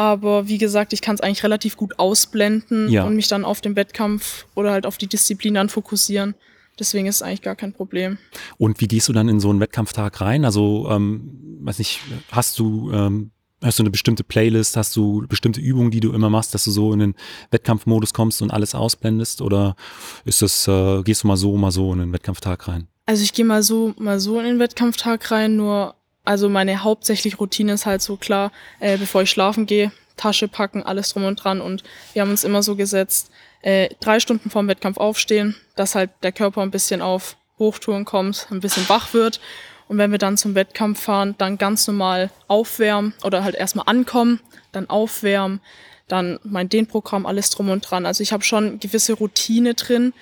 Aber 0.00 0.48
wie 0.48 0.56
gesagt, 0.56 0.94
ich 0.94 1.02
kann 1.02 1.16
es 1.16 1.20
eigentlich 1.20 1.44
relativ 1.44 1.76
gut 1.76 1.98
ausblenden 1.98 2.88
ja. 2.88 3.04
und 3.04 3.16
mich 3.16 3.28
dann 3.28 3.44
auf 3.44 3.60
den 3.60 3.76
Wettkampf 3.76 4.46
oder 4.54 4.70
halt 4.70 4.86
auf 4.86 4.96
die 4.96 5.06
Disziplin 5.06 5.52
dann 5.52 5.68
fokussieren. 5.68 6.34
Deswegen 6.78 7.06
ist 7.06 7.16
es 7.16 7.22
eigentlich 7.22 7.42
gar 7.42 7.54
kein 7.54 7.74
Problem. 7.74 8.16
Und 8.56 8.80
wie 8.80 8.88
gehst 8.88 9.10
du 9.10 9.12
dann 9.12 9.28
in 9.28 9.40
so 9.40 9.50
einen 9.50 9.60
Wettkampftag 9.60 10.22
rein? 10.22 10.46
Also, 10.46 10.88
ähm, 10.90 11.58
weiß 11.60 11.80
nicht, 11.80 12.00
hast 12.30 12.58
du, 12.58 12.90
ähm, 12.92 13.32
hast 13.62 13.78
du 13.78 13.82
eine 13.82 13.90
bestimmte 13.90 14.24
Playlist, 14.24 14.78
hast 14.78 14.96
du 14.96 15.26
bestimmte 15.28 15.60
Übungen, 15.60 15.90
die 15.90 16.00
du 16.00 16.14
immer 16.14 16.30
machst, 16.30 16.54
dass 16.54 16.64
du 16.64 16.70
so 16.70 16.94
in 16.94 17.00
den 17.00 17.14
Wettkampfmodus 17.50 18.14
kommst 18.14 18.40
und 18.40 18.50
alles 18.50 18.74
ausblendest? 18.74 19.42
Oder 19.42 19.76
ist 20.24 20.40
das, 20.40 20.66
äh, 20.66 21.02
gehst 21.02 21.24
du 21.24 21.26
mal 21.26 21.36
so, 21.36 21.58
mal 21.58 21.72
so 21.72 21.92
in 21.92 21.98
den 21.98 22.12
Wettkampftag 22.14 22.68
rein? 22.68 22.88
Also 23.04 23.22
ich 23.22 23.34
gehe 23.34 23.44
mal 23.44 23.62
so, 23.62 23.92
mal 23.98 24.18
so 24.18 24.38
in 24.38 24.46
den 24.46 24.58
Wettkampftag 24.60 25.30
rein, 25.30 25.56
nur 25.56 25.94
also 26.30 26.48
meine 26.48 26.84
hauptsächliche 26.84 27.38
Routine 27.38 27.72
ist 27.72 27.86
halt 27.86 28.02
so 28.02 28.16
klar, 28.16 28.52
äh, 28.78 28.96
bevor 28.96 29.22
ich 29.22 29.30
schlafen 29.30 29.66
gehe, 29.66 29.90
Tasche 30.16 30.46
packen, 30.46 30.84
alles 30.84 31.12
drum 31.12 31.24
und 31.24 31.42
dran. 31.42 31.60
Und 31.60 31.82
wir 32.12 32.22
haben 32.22 32.30
uns 32.30 32.44
immer 32.44 32.62
so 32.62 32.76
gesetzt, 32.76 33.32
äh, 33.62 33.88
drei 33.98 34.20
Stunden 34.20 34.48
vorm 34.48 34.68
Wettkampf 34.68 34.96
aufstehen, 34.96 35.56
dass 35.74 35.96
halt 35.96 36.10
der 36.22 36.30
Körper 36.30 36.62
ein 36.62 36.70
bisschen 36.70 37.02
auf 37.02 37.36
Hochtouren 37.58 38.04
kommt, 38.04 38.46
ein 38.52 38.60
bisschen 38.60 38.88
wach 38.88 39.12
wird. 39.12 39.40
Und 39.88 39.98
wenn 39.98 40.12
wir 40.12 40.18
dann 40.18 40.36
zum 40.36 40.54
Wettkampf 40.54 41.00
fahren, 41.00 41.34
dann 41.36 41.58
ganz 41.58 41.88
normal 41.88 42.30
aufwärmen 42.46 43.12
oder 43.24 43.42
halt 43.42 43.56
erstmal 43.56 43.86
ankommen, 43.88 44.38
dann 44.70 44.88
aufwärmen, 44.88 45.60
dann 46.06 46.38
mein 46.44 46.68
Dehnprogramm, 46.68 47.26
alles 47.26 47.50
drum 47.50 47.70
und 47.70 47.90
dran. 47.90 48.06
Also 48.06 48.22
ich 48.22 48.32
habe 48.32 48.44
schon 48.44 48.78
gewisse 48.78 49.14
Routine 49.14 49.74
drin, 49.74 50.14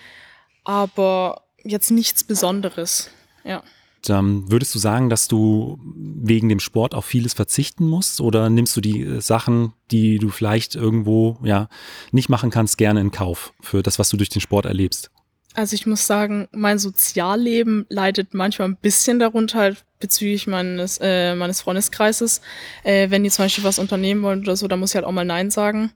aber 0.65 1.43
jetzt 1.65 1.91
nichts 1.91 2.25
Besonderes. 2.25 3.11
Ja. 3.45 3.63
Ähm, 4.09 4.51
würdest 4.51 4.75
du 4.75 4.79
sagen, 4.79 5.11
dass 5.11 5.29
du 5.29 5.79
wegen 5.95 6.49
dem 6.49 6.61
Sport 6.61 6.95
auf 6.95 7.05
vieles 7.05 7.35
verzichten 7.35 7.87
musst 7.87 8.21
oder 8.21 8.51
nimmst 8.51 8.77
du 8.77 8.81
die 8.81 9.03
äh, 9.03 9.21
Sachen, 9.21 9.73
die 9.91 10.19
du 10.19 10.29
vielleicht 10.29 10.75
irgendwo 10.75 11.39
ja 11.43 11.69
nicht 12.13 12.29
machen 12.29 12.51
kannst, 12.51 12.79
gerne 12.79 13.01
in 13.01 13.11
Kauf 13.11 13.53
für 13.61 13.83
das, 13.83 13.99
was 13.99 14.09
du 14.11 14.17
durch 14.17 14.29
den 14.29 14.41
Sport 14.41 14.67
erlebst? 14.67 15.11
Also 15.55 15.75
ich 15.75 15.87
muss 15.87 16.07
sagen, 16.07 16.47
mein 16.53 16.79
Sozialleben 16.79 17.87
leidet 17.89 18.33
manchmal 18.33 18.69
ein 18.69 18.77
bisschen 18.77 19.19
darunter 19.19 19.75
bezüglich 19.99 20.47
meines, 20.47 20.99
äh, 21.03 21.35
meines 21.35 21.63
Freundeskreises. 21.63 22.41
Äh, 22.85 23.11
wenn 23.11 23.25
die 23.25 23.31
zum 23.31 23.47
Beispiel 23.47 23.65
was 23.65 23.81
unternehmen 23.81 24.23
wollen 24.23 24.41
oder 24.41 24.57
so, 24.57 24.69
dann 24.69 24.79
muss 24.79 24.91
ich 24.91 24.95
halt 24.95 25.05
auch 25.05 25.13
mal 25.13 25.25
Nein 25.25 25.51
sagen. 25.51 25.91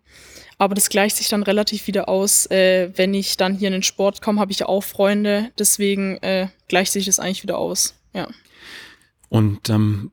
Aber 0.63 0.77
das 0.77 0.91
gleicht 0.91 1.17
sich 1.17 1.29
dann 1.29 1.43
relativ 1.43 1.89
wieder 1.89 2.09
aus. 2.09 2.49
Äh, 2.49 2.93
wenn 2.95 3.15
ich 3.15 3.37
dann 3.37 3.57
hier 3.57 3.67
in 3.67 3.73
den 3.73 3.83
Sport 3.83 4.23
komme, 4.23 4.41
habe 4.41 4.53
ich 4.53 4.65
auch 4.65 4.85
Freunde. 4.85 5.51
Deswegen 5.59 6.19
äh, 6.19 6.47
gleicht 6.69 6.93
sich 6.93 7.07
das 7.07 7.19
eigentlich 7.19 7.43
wieder 7.43 7.59
aus. 7.59 7.97
Ja. 8.15 8.29
Und 9.29 9.69
ähm, 9.71 10.13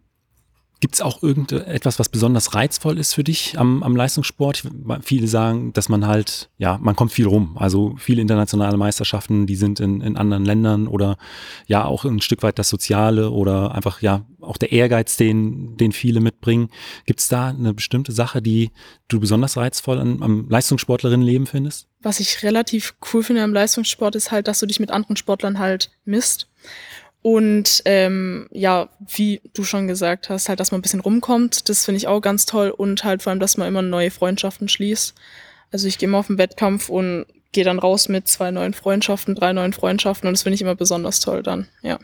Gibt 0.82 0.96
es 0.96 1.02
auch 1.02 1.22
irgendetwas, 1.22 2.00
was 2.00 2.08
besonders 2.08 2.56
reizvoll 2.56 2.98
ist 2.98 3.14
für 3.14 3.24
dich 3.26 3.60
am, 3.60 3.84
am 3.84 3.98
Leistungssport? 3.98 4.64
Viele 5.02 5.28
sagen, 5.28 5.74
dass 5.74 5.90
man 5.90 6.08
halt, 6.08 6.50
ja, 6.58 6.80
man 6.82 6.96
kommt 6.96 7.12
viel 7.12 7.28
rum. 7.28 7.58
Also 7.58 7.96
viele 7.98 8.22
internationale 8.22 8.78
Meisterschaften, 8.78 9.46
die 9.46 9.58
sind 9.58 9.82
in, 9.82 10.00
in 10.00 10.16
anderen 10.16 10.46
Ländern 10.46 10.88
oder 10.88 11.18
ja 11.68 11.84
auch 11.84 12.06
ein 12.06 12.22
Stück 12.22 12.44
weit 12.44 12.60
das 12.60 12.70
Soziale 12.70 13.32
oder 13.32 13.76
einfach 13.76 14.02
ja 14.02 14.26
auch 14.40 14.56
der 14.56 14.72
Ehrgeiz, 14.72 15.18
den, 15.18 15.76
den 15.76 15.92
viele 15.92 16.22
mitbringen. 16.22 16.70
Gibt 17.06 17.20
es 17.20 17.28
da 17.28 17.50
eine 17.50 17.74
bestimmte 17.74 18.14
Sache, 18.14 18.42
die 18.42 18.72
du 19.10 19.20
besonders 19.20 19.58
reizvoll 19.58 20.00
an, 20.00 20.24
am 20.24 20.48
Leistungssportlerinnenleben 20.48 21.46
findest? 21.46 21.90
Was 22.02 22.22
ich 22.22 22.42
relativ 22.44 22.96
cool 23.12 23.24
finde 23.24 23.44
am 23.44 23.54
Leistungssport 23.54 24.16
ist 24.16 24.32
halt, 24.32 24.48
dass 24.48 24.60
du 24.60 24.66
dich 24.66 24.80
mit 24.80 24.92
anderen 24.92 25.18
Sportlern 25.18 25.60
halt 25.60 25.92
misst. 26.06 26.48
Und 27.22 27.82
ähm, 27.86 28.48
ja, 28.52 28.90
wie 29.00 29.42
du 29.54 29.64
schon 29.64 29.88
gesagt 29.88 30.30
hast, 30.30 30.48
halt, 30.48 30.60
dass 30.60 30.72
man 30.72 30.80
ein 30.80 30.82
bisschen 30.82 31.02
rumkommt, 31.02 31.68
das 31.68 31.84
finde 31.84 31.98
ich 31.98 32.08
auch 32.08 32.22
ganz 32.22 32.46
toll. 32.46 32.70
Und 32.70 33.04
halt 33.04 33.22
vor 33.22 33.32
allem, 33.32 33.40
dass 33.40 33.58
man 33.58 33.68
immer 33.68 33.82
neue 33.82 34.12
Freundschaften 34.12 34.70
schließt. 34.70 35.14
Also 35.72 35.88
ich 35.88 35.98
gehe 35.98 36.08
immer 36.08 36.20
auf 36.20 36.28
den 36.28 36.38
Wettkampf 36.38 36.90
und 36.90 37.26
gehe 37.52 37.64
dann 37.64 37.80
raus 37.80 38.10
mit 38.10 38.28
zwei 38.28 38.52
neuen 38.52 38.74
Freundschaften, 38.74 39.36
drei 39.36 39.54
neuen 39.54 39.74
Freundschaften 39.74 40.28
und 40.28 40.34
das 40.34 40.44
finde 40.44 40.56
ich 40.56 40.62
immer 40.62 40.76
besonders 40.76 41.20
toll 41.20 41.44
dann, 41.44 41.68
ja. 41.82 42.00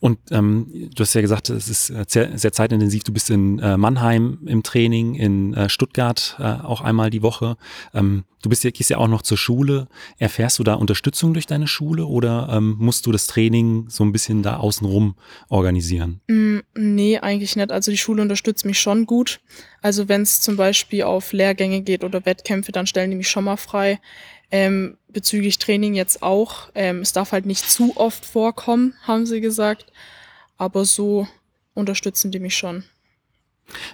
Und 0.00 0.18
ähm, 0.30 0.90
du 0.94 1.02
hast 1.02 1.14
ja 1.14 1.20
gesagt, 1.20 1.50
es 1.50 1.68
ist 1.68 1.90
äh, 1.90 2.04
sehr, 2.06 2.38
sehr 2.38 2.52
zeitintensiv. 2.52 3.02
Du 3.02 3.12
bist 3.12 3.30
in 3.30 3.58
äh, 3.58 3.76
Mannheim 3.76 4.38
im 4.46 4.62
Training, 4.62 5.14
in 5.16 5.54
äh, 5.54 5.68
Stuttgart 5.68 6.36
äh, 6.38 6.44
auch 6.44 6.82
einmal 6.82 7.10
die 7.10 7.22
Woche. 7.22 7.56
Ähm, 7.94 8.24
du 8.42 8.48
bist 8.48 8.62
ja, 8.62 8.70
gehst 8.70 8.90
ja 8.90 8.98
auch 8.98 9.08
noch 9.08 9.22
zur 9.22 9.36
Schule. 9.36 9.88
Erfährst 10.18 10.60
du 10.60 10.64
da 10.64 10.74
Unterstützung 10.74 11.32
durch 11.32 11.46
deine 11.46 11.66
Schule 11.66 12.06
oder 12.06 12.48
ähm, 12.52 12.76
musst 12.78 13.06
du 13.06 13.12
das 13.12 13.26
Training 13.26 13.86
so 13.88 14.04
ein 14.04 14.12
bisschen 14.12 14.44
da 14.44 14.58
außenrum 14.58 15.16
organisieren? 15.48 16.20
Mm, 16.28 16.58
nee, 16.76 17.18
eigentlich 17.18 17.56
nicht. 17.56 17.72
Also 17.72 17.90
die 17.90 17.98
Schule 17.98 18.22
unterstützt 18.22 18.64
mich 18.64 18.78
schon 18.78 19.04
gut. 19.04 19.40
Also 19.82 20.08
wenn 20.08 20.22
es 20.22 20.40
zum 20.40 20.56
Beispiel 20.56 21.02
auf 21.02 21.32
Lehrgänge 21.32 21.82
geht 21.82 22.04
oder 22.04 22.24
Wettkämpfe, 22.24 22.70
dann 22.70 22.86
stellen 22.86 23.10
die 23.10 23.16
mich 23.16 23.28
schon 23.28 23.44
mal 23.44 23.56
frei. 23.56 23.98
Ähm, 24.50 24.96
bezüglich 25.08 25.58
Training 25.58 25.94
jetzt 25.94 26.22
auch. 26.22 26.68
Ähm, 26.74 27.00
es 27.00 27.12
darf 27.12 27.32
halt 27.32 27.46
nicht 27.46 27.68
zu 27.70 27.96
oft 27.96 28.24
vorkommen, 28.24 28.94
haben 29.02 29.26
sie 29.26 29.40
gesagt. 29.40 29.92
Aber 30.56 30.84
so 30.84 31.28
unterstützen 31.74 32.30
die 32.30 32.40
mich 32.40 32.56
schon. 32.56 32.84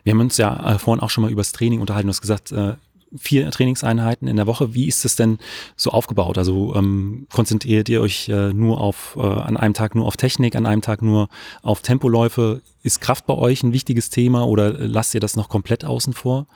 Wir 0.05 0.13
haben 0.13 0.21
uns 0.21 0.37
ja 0.37 0.75
äh, 0.75 0.79
vorhin 0.79 1.03
auch 1.03 1.11
schon 1.11 1.23
mal 1.23 1.31
über 1.31 1.41
das 1.41 1.53
Training 1.53 1.81
unterhalten. 1.81 2.07
Du 2.07 2.13
hast 2.13 2.21
gesagt, 2.21 2.53
äh, 2.53 2.75
vier 3.17 3.51
Trainingseinheiten 3.51 4.29
in 4.29 4.37
der 4.37 4.47
Woche. 4.47 4.75
Wie 4.75 4.87
ist 4.87 5.05
es 5.05 5.17
denn 5.17 5.39
so 5.77 5.91
aufgebaut? 5.91 6.39
Also 6.39 6.75
ähm, 6.75 7.27
konzentriert 7.33 7.89
ihr 7.89 8.01
euch 8.01 8.29
äh, 8.29 8.53
nur 8.53 8.81
auf, 8.81 9.17
äh, 9.17 9.21
an 9.21 9.57
einem 9.57 9.75
Tag 9.75 9.95
nur 9.95 10.07
auf 10.07 10.17
Technik, 10.17 10.57
an 10.57 10.67
einem 10.67 10.83
Tag 10.83 11.03
nur 11.03 11.29
auf 11.63 11.83
Tempoläufe? 11.83 12.63
Ist 12.83 13.01
Kraft 13.01 13.27
bei 13.27 13.35
euch 13.35 13.63
ein 13.63 13.73
wichtiges 13.73 14.11
Thema 14.11 14.47
oder 14.47 14.73
lasst 14.73 15.15
ihr 15.15 15.21
das 15.21 15.37
noch 15.37 15.49
komplett 15.49 15.85
außen 15.85 16.13
vor? 16.13 16.47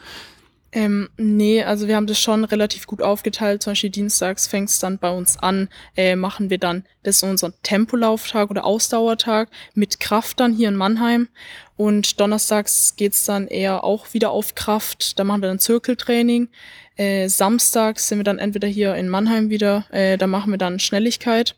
Ähm, 0.71 1.09
nee, 1.17 1.63
also 1.63 1.89
wir 1.89 1.97
haben 1.97 2.07
das 2.07 2.21
schon 2.21 2.45
relativ 2.45 2.87
gut 2.87 3.01
aufgeteilt. 3.01 3.63
Zum 3.63 3.73
Beispiel 3.73 3.91
dienstags 3.91 4.47
fängt 4.47 4.69
es 4.69 4.79
dann 4.79 4.99
bei 4.99 5.11
uns 5.11 5.39
an, 5.39 5.69
äh, 5.97 6.15
machen 6.15 6.51
wir 6.51 6.59
dann, 6.59 6.85
das 7.03 7.17
ist 7.17 7.23
unser 7.23 7.53
Tempolauftag 7.63 8.51
oder 8.51 8.65
Ausdauertag 8.65 9.49
mit 9.75 9.99
Kraft 9.99 10.41
dann 10.41 10.53
hier 10.53 10.69
in 10.69 10.77
Mannheim. 10.77 11.29
Und 11.77 12.21
donnerstags 12.21 12.97
geht's 12.97 13.25
dann 13.25 13.47
eher 13.47 13.85
auch 13.85 14.13
wieder 14.13 14.31
auf 14.31 14.55
Kraft. 14.55 15.19
Da 15.19 15.25
machen 15.25 15.43
wir 15.43 15.49
dann 15.49 15.61
Zirkeltraining. 15.61 16.49
Äh, 16.97 17.29
samstags 17.29 18.09
sind 18.09 18.19
wir 18.19 18.25
dann 18.25 18.39
entweder 18.39 18.67
hier 18.67 18.97
in 18.97 19.09
Mannheim 19.09 19.51
wieder, 19.51 19.87
äh, 19.91 20.19
da 20.19 20.27
machen 20.27 20.51
wir 20.51 20.59
dann 20.59 20.81
Schnelligkeit. 20.81 21.55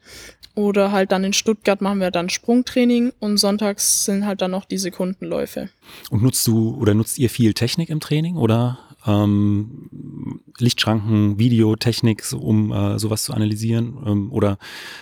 Oder 0.55 0.93
halt 0.93 1.11
dann 1.13 1.25
in 1.25 1.33
Stuttgart 1.33 1.81
machen 1.81 2.01
wir 2.01 2.11
dann 2.11 2.29
Sprungtraining 2.29 3.13
und 3.19 3.39
sonntags 3.39 4.05
sind 4.05 4.27
halt 4.27 4.43
dann 4.43 4.51
noch 4.51 4.67
die 4.67 4.79
Sekundenläufe. 4.79 5.71
Und 6.11 6.23
nutzt 6.23 6.47
du 6.47 6.77
oder 6.77 6.93
nutzt 6.93 7.19
ihr 7.19 7.31
viel 7.31 7.55
Technik 7.55 7.89
im 7.89 8.01
Training 8.01 8.37
oder 8.37 8.79
ähm, 9.07 10.41
Lichtschranken, 10.59 11.39
Videotechnik, 11.39 12.23
so, 12.25 12.39
um 12.39 12.73
äh, 12.73 12.99
sowas 12.99 13.25
zu 13.25 13.33
analysieren? 13.33 13.99
Ähm, 14.07 14.33
oder 14.33 14.59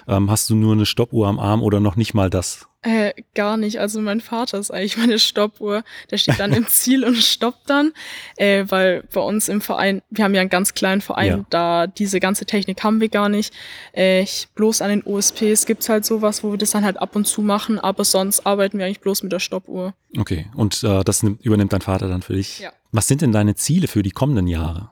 ähm, 0.06 0.30
hast 0.30 0.48
du 0.50 0.54
nur 0.54 0.72
eine 0.72 0.86
Stoppuhr 0.86 1.28
am 1.28 1.38
Arm 1.38 1.62
oder 1.62 1.80
noch 1.80 1.96
nicht 1.96 2.14
mal 2.14 2.30
das? 2.30 2.68
Äh, 2.82 3.12
gar 3.34 3.56
nicht. 3.56 3.80
Also 3.80 4.00
mein 4.00 4.20
Vater 4.20 4.56
ist 4.58 4.70
eigentlich 4.70 4.96
meine 4.96 5.18
Stoppuhr. 5.18 5.82
Der 6.12 6.18
steht 6.18 6.38
dann 6.38 6.52
im 6.52 6.66
Ziel 6.68 7.04
und 7.04 7.16
stoppt 7.16 7.68
dann, 7.68 7.92
äh, 8.36 8.66
weil 8.68 9.02
bei 9.12 9.20
uns 9.20 9.48
im 9.48 9.60
Verein, 9.60 10.00
wir 10.10 10.22
haben 10.22 10.34
ja 10.34 10.40
einen 10.40 10.50
ganz 10.50 10.74
kleinen 10.74 11.00
Verein, 11.00 11.38
ja. 11.38 11.46
da 11.50 11.86
diese 11.88 12.20
ganze 12.20 12.46
Technik 12.46 12.84
haben 12.84 13.00
wir 13.00 13.08
gar 13.08 13.28
nicht. 13.28 13.52
Äh, 13.96 14.22
ich, 14.22 14.48
bloß 14.54 14.80
an 14.82 14.90
den 14.90 15.02
OSPs 15.02 15.66
gibt's 15.66 15.88
halt 15.88 16.04
sowas, 16.04 16.44
wo 16.44 16.52
wir 16.52 16.58
das 16.58 16.70
dann 16.70 16.84
halt 16.84 16.98
ab 16.98 17.16
und 17.16 17.26
zu 17.26 17.42
machen, 17.42 17.80
aber 17.80 18.04
sonst 18.04 18.46
arbeiten 18.46 18.78
wir 18.78 18.86
eigentlich 18.86 19.00
bloß 19.00 19.24
mit 19.24 19.32
der 19.32 19.40
Stoppuhr. 19.40 19.94
Okay, 20.16 20.46
und 20.54 20.84
äh, 20.84 21.02
das 21.02 21.24
nimmt, 21.24 21.44
übernimmt 21.44 21.72
dein 21.72 21.80
Vater 21.80 22.08
dann 22.08 22.22
für 22.22 22.34
dich? 22.34 22.60
Ja. 22.60 22.70
Was 22.92 23.08
sind 23.08 23.22
denn 23.22 23.32
deine 23.32 23.54
Ziele 23.54 23.88
für 23.88 24.02
die 24.02 24.10
kommenden 24.10 24.46
Jahre? 24.46 24.90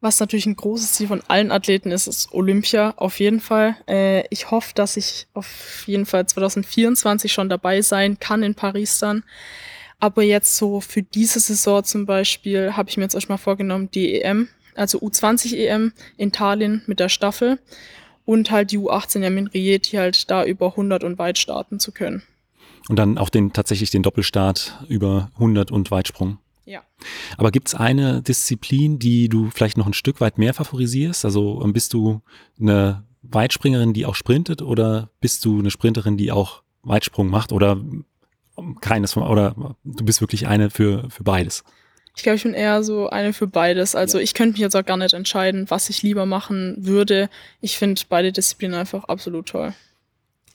Was 0.00 0.20
natürlich 0.20 0.46
ein 0.46 0.56
großes 0.56 0.92
Ziel 0.92 1.08
von 1.08 1.22
allen 1.28 1.50
Athleten 1.50 1.90
ist, 1.90 2.06
ist 2.06 2.32
Olympia 2.32 2.94
auf 2.96 3.18
jeden 3.18 3.40
Fall. 3.40 3.76
Äh, 3.88 4.24
ich 4.28 4.50
hoffe, 4.50 4.72
dass 4.74 4.96
ich 4.96 5.26
auf 5.32 5.84
jeden 5.86 6.06
Fall 6.06 6.26
2024 6.26 7.32
schon 7.32 7.48
dabei 7.48 7.80
sein 7.80 8.20
kann 8.20 8.42
in 8.42 8.54
Paris 8.54 8.98
dann. 8.98 9.24
Aber 9.98 10.22
jetzt 10.22 10.56
so 10.56 10.80
für 10.80 11.02
diese 11.02 11.40
Saison 11.40 11.82
zum 11.82 12.04
Beispiel 12.04 12.76
habe 12.76 12.90
ich 12.90 12.96
mir 12.96 13.04
jetzt 13.04 13.14
erstmal 13.14 13.38
vorgenommen, 13.38 13.90
die 13.90 14.20
EM, 14.20 14.48
also 14.74 14.98
U20 14.98 15.56
EM 15.56 15.92
in 16.18 16.32
Tallinn 16.32 16.82
mit 16.86 17.00
der 17.00 17.08
Staffel 17.08 17.58
und 18.26 18.50
halt 18.50 18.72
die 18.72 18.78
U18 18.78 19.20
ja 19.20 19.28
in 19.28 19.46
Rieti 19.46 19.96
halt 19.96 20.30
da 20.30 20.44
über 20.44 20.70
100 20.70 21.04
und 21.04 21.18
weit 21.18 21.38
starten 21.38 21.80
zu 21.80 21.92
können. 21.92 22.22
Und 22.88 22.96
dann 22.96 23.16
auch 23.16 23.30
den 23.30 23.52
tatsächlich 23.52 23.90
den 23.90 24.02
Doppelstart 24.02 24.84
über 24.88 25.30
100 25.34 25.72
und 25.72 25.90
Weitsprung. 25.90 26.38
Ja. 26.66 26.82
Aber 27.38 27.50
gibt 27.52 27.68
es 27.68 27.74
eine 27.74 28.22
Disziplin, 28.22 28.98
die 28.98 29.28
du 29.28 29.50
vielleicht 29.50 29.78
noch 29.78 29.86
ein 29.86 29.94
Stück 29.94 30.20
weit 30.20 30.36
mehr 30.36 30.52
favorisierst? 30.52 31.24
Also 31.24 31.62
ähm, 31.64 31.72
bist 31.72 31.94
du 31.94 32.20
eine 32.60 33.04
Weitspringerin, 33.22 33.92
die 33.92 34.04
auch 34.04 34.16
sprintet 34.16 34.62
oder 34.62 35.10
bist 35.20 35.44
du 35.44 35.60
eine 35.60 35.70
Sprinterin, 35.70 36.16
die 36.16 36.32
auch 36.32 36.62
Weitsprung 36.82 37.28
macht 37.28 37.52
oder 37.52 37.72
ähm, 37.72 38.04
keines 38.80 39.12
von, 39.12 39.22
oder 39.22 39.76
du 39.84 40.04
bist 40.04 40.20
wirklich 40.20 40.48
eine 40.48 40.70
für, 40.70 41.08
für 41.08 41.22
beides? 41.24 41.64
Ich 42.16 42.22
glaube, 42.22 42.36
ich 42.36 42.42
bin 42.42 42.54
eher 42.54 42.82
so 42.82 43.10
eine 43.10 43.32
für 43.32 43.46
beides. 43.46 43.94
Also 43.94 44.18
ja. 44.18 44.24
ich 44.24 44.34
könnte 44.34 44.52
mich 44.52 44.60
jetzt 44.60 44.74
auch 44.74 44.84
gar 44.84 44.96
nicht 44.96 45.12
entscheiden, 45.12 45.66
was 45.68 45.90
ich 45.90 46.02
lieber 46.02 46.26
machen 46.26 46.76
würde. 46.78 47.28
Ich 47.60 47.76
finde 47.76 48.00
beide 48.08 48.32
Disziplinen 48.32 48.78
einfach 48.78 49.04
absolut 49.04 49.46
toll. 49.46 49.74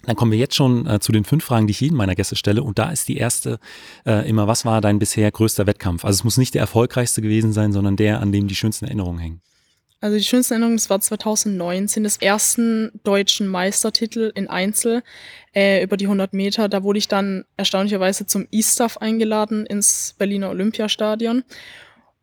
Dann 0.06 0.16
kommen 0.16 0.32
wir 0.32 0.40
jetzt 0.40 0.56
schon 0.56 0.88
äh, 0.88 1.00
zu 1.00 1.12
den 1.12 1.24
fünf 1.24 1.44
Fragen, 1.44 1.68
die 1.68 1.72
ich 1.72 1.82
jedem 1.82 1.98
meiner 1.98 2.16
Gäste 2.16 2.36
stelle. 2.36 2.64
Und 2.64 2.80
da 2.80 2.90
ist 2.90 3.08
die 3.08 3.18
erste 3.18 3.60
äh, 4.06 4.28
immer, 4.28 4.48
was 4.48 4.66
war 4.66 4.82
dein 4.82 5.00
bisher 5.00 5.32
größter 5.32 5.68
Wettkampf? 5.68 6.06
Also 6.06 6.20
es 6.20 6.24
muss 6.24 6.38
nicht 6.38 6.54
der 6.54 6.62
erfolgreichste 6.62 7.22
gewesen 7.22 7.54
sein, 7.54 7.72
sondern 7.72 7.96
der, 7.96 8.20
an 8.20 8.32
dem 8.32 8.48
die 8.48 8.56
schönsten 8.56 8.86
Erinnerungen 8.86 9.20
hängen. 9.20 9.42
Also 10.04 10.18
die 10.18 10.24
schönsten 10.24 10.56
Erinnerungen, 10.56 10.78
das 10.78 10.90
war 10.90 11.00
2019, 11.00 12.04
des 12.04 12.18
ersten 12.18 12.92
deutschen 13.04 13.48
Meistertitel 13.48 14.32
in 14.34 14.48
Einzel 14.48 15.04
äh, 15.54 15.84
über 15.84 15.96
die 15.96 16.06
100 16.06 16.34
Meter. 16.34 16.70
Da 16.70 16.82
wurde 16.82 16.98
ich 16.98 17.08
dann 17.08 17.46
erstaunlicherweise 17.56 18.26
zum 18.26 18.48
E-Staff 18.52 18.98
eingeladen 18.98 19.68
ins 19.68 20.16
Berliner 20.18 20.50
Olympiastadion. 20.50 21.44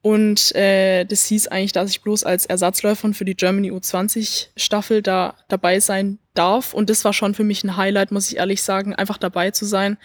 Und 0.01 0.55
äh, 0.55 1.05
das 1.05 1.27
hieß 1.27 1.49
eigentlich, 1.49 1.73
dass 1.73 1.91
ich 1.91 2.03
bloß 2.03 2.25
als 2.25 2.47
Ersatzläuferin 2.47 3.15
für 3.15 3.25
die 3.25 3.35
Germany 3.35 3.73
U20 3.73 4.49
Staffel 4.57 5.03
da 5.03 5.35
dabei 5.49 5.81
sein 5.81 6.19
darf. 6.35 6.73
Und 6.73 6.89
das 6.89 7.05
war 7.05 7.13
schon 7.13 7.35
für 7.35 7.45
mich 7.45 7.65
ein 7.65 7.77
Highlight, 7.77 8.13
muss 8.13 8.31
ich 8.31 8.37
ehrlich 8.37 8.63
sagen, 8.63 8.95
einfach 8.95 9.19
dabei 9.19 9.51
zu 9.51 9.65
sein. 9.65 9.99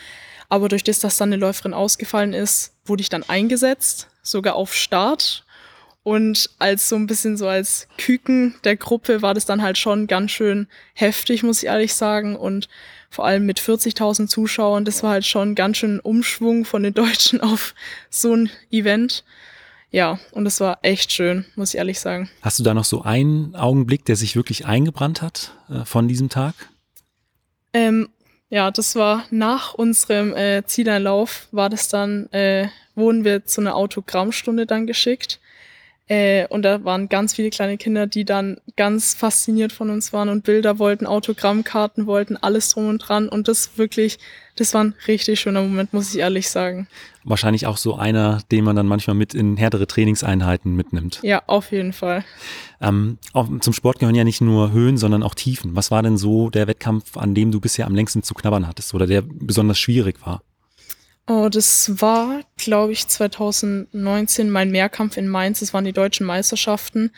Aber 0.50 0.67
durch 0.67 0.83
das, 0.83 1.00
dass 1.00 1.17
dann 1.17 1.29
eine 1.29 1.39
Läuferin 1.39 1.73
ausgefallen 1.73 2.33
ist, 2.33 2.73
wurde 2.85 3.01
ich 3.01 3.09
dann 3.09 3.23
eingesetzt, 3.23 4.09
sogar 4.23 4.55
auf 4.55 4.73
Start. 4.73 5.45
Und 6.01 6.50
als 6.59 6.89
so 6.89 6.95
ein 6.95 7.07
bisschen 7.07 7.38
so 7.38 7.47
als 7.47 7.88
Küken 7.97 8.55
der 8.65 8.75
Gruppe 8.75 9.21
war 9.21 9.33
das 9.33 9.45
dann 9.45 9.62
halt 9.62 9.77
schon 9.77 10.07
ganz 10.07 10.31
schön 10.31 10.67
heftig, 10.93 11.43
muss 11.43 11.63
ich 11.63 11.69
ehrlich 11.69 11.93
sagen. 11.93 12.35
Und 12.35 12.67
vor 13.09 13.25
allem 13.25 13.45
mit 13.45 13.59
40.000 13.59 14.27
Zuschauern, 14.27 14.85
das 14.85 15.01
war 15.03 15.12
halt 15.12 15.25
schon 15.25 15.55
ganz 15.55 15.77
schön 15.77 16.00
Umschwung 16.00 16.65
von 16.65 16.83
den 16.83 16.93
Deutschen 16.95 17.41
auf 17.41 17.73
so 18.09 18.35
ein 18.35 18.50
Event 18.71 19.23
ja, 19.93 20.19
und 20.31 20.47
es 20.47 20.59
war 20.59 20.79
echt 20.81 21.12
schön, 21.12 21.45
muss 21.55 21.73
ich 21.73 21.77
ehrlich 21.77 22.00
sagen. 22.00 22.27
Hast 22.41 22.57
du 22.57 22.63
da 22.63 22.73
noch 22.73 22.83
so 22.83 23.03
einen 23.03 23.55
Augenblick, 23.55 24.05
der 24.05 24.15
sich 24.15 24.35
wirklich 24.35 24.65
eingebrannt 24.65 25.21
hat 25.21 25.55
äh, 25.69 25.85
von 25.85 26.07
diesem 26.07 26.29
Tag? 26.29 26.55
Ähm, 27.73 28.09
ja, 28.50 28.71
das 28.71 28.95
war 28.95 29.25
nach 29.29 29.75
unserem 29.75 30.35
äh, 30.35 30.63
Zieleinlauf, 30.65 31.47
war 31.51 31.69
das 31.69 31.89
dann, 31.89 32.25
äh, 32.31 32.69
wurden 32.95 33.23
wir 33.23 33.45
zu 33.45 33.62
einer 33.62 33.75
Autogrammstunde 33.75 34.65
dann 34.65 34.88
geschickt. 34.88 35.39
Äh, 36.13 36.46
und 36.50 36.62
da 36.62 36.84
waren 36.84 37.10
ganz 37.10 37.34
viele 37.34 37.50
kleine 37.50 37.77
Kinder, 37.77 38.05
die 38.05 38.24
dann 38.24 38.58
ganz 38.75 39.15
fasziniert 39.15 39.72
von 39.72 39.89
uns 39.89 40.13
waren 40.13 40.29
und 40.29 40.43
Bilder 40.43 40.77
wollten, 40.77 41.08
Autogrammkarten 41.08 42.05
wollten, 42.05 42.38
alles 42.38 42.70
drum 42.70 42.88
und 42.88 43.00
dran. 43.00 43.27
Und 43.27 43.48
das 43.48 43.79
wirklich, 43.79 44.20
das 44.55 44.75
war 44.75 44.84
ein 44.84 44.93
richtig 45.08 45.39
schöner 45.39 45.63
Moment, 45.63 45.91
muss 45.91 46.13
ich 46.13 46.20
ehrlich 46.20 46.51
sagen. 46.51 46.88
Wahrscheinlich 47.24 47.65
auch 47.65 47.77
so 47.77 47.96
einer, 47.96 48.43
den 48.51 48.63
man 48.63 48.75
dann 48.75 48.86
manchmal 48.86 49.15
mit 49.15 49.34
in 49.34 49.58
härtere 49.58 49.88
Trainingseinheiten 49.88 50.75
mitnimmt. 50.75 51.20
Ja, 51.24 51.41
auf 51.48 51.72
jeden 51.72 51.93
Fall. 51.93 52.24
Ähm, 52.79 53.17
auch 53.32 53.48
zum 53.62 53.74
Sport 53.74 53.98
gehören 53.98 54.13
ja 54.13 54.24
nicht 54.24 54.41
nur 54.41 54.72
Höhen, 54.72 54.98
sondern 54.98 55.24
auch 55.24 55.34
Tiefen. 55.34 55.75
Was 55.75 55.89
war 55.89 56.03
denn 56.03 56.17
so 56.17 56.51
der 56.51 56.67
Wettkampf, 56.67 57.17
an 57.17 57.34
dem 57.34 57.51
du 57.51 57.60
bisher 57.60 57.88
am 57.88 57.96
längsten 57.96 58.22
zu 58.22 58.36
knabbern 58.36 58.67
hattest 58.67 58.93
oder 58.93 59.08
der 59.08 59.24
besonders 59.24 59.79
schwierig 59.79 60.24
war? 60.24 60.43
Oh, 61.25 61.48
das 61.50 62.01
war, 62.01 62.42
glaube 62.58 62.92
ich, 62.92 63.08
2019 63.08 64.50
mein 64.50 64.72
Mehrkampf 64.72 65.15
in 65.15 65.30
Mainz. 65.30 65.62
Das 65.62 65.74
waren 65.74 65.86
die 65.86 65.94
deutschen 65.94 66.25
Meisterschaften. 66.25 67.12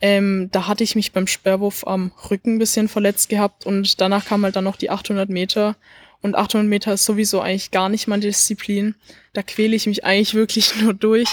Ähm, 0.00 0.48
da 0.50 0.66
hatte 0.66 0.82
ich 0.82 0.96
mich 0.96 1.12
beim 1.12 1.26
Sperrwurf 1.26 1.86
am 1.86 2.10
Rücken 2.30 2.54
ein 2.54 2.58
bisschen 2.58 2.88
verletzt 2.88 3.28
gehabt 3.28 3.66
und 3.66 4.00
danach 4.00 4.24
kam 4.24 4.42
halt 4.44 4.56
dann 4.56 4.64
noch 4.64 4.76
die 4.76 4.90
800 4.90 5.28
Meter. 5.28 5.76
Und 6.22 6.34
800 6.34 6.68
Meter 6.68 6.94
ist 6.94 7.04
sowieso 7.04 7.40
eigentlich 7.40 7.70
gar 7.70 7.88
nicht 7.88 8.08
meine 8.08 8.22
Disziplin. 8.22 8.94
Da 9.32 9.42
quäle 9.42 9.76
ich 9.76 9.86
mich 9.86 10.04
eigentlich 10.04 10.34
wirklich 10.34 10.74
nur 10.82 10.94
durch. 10.94 11.28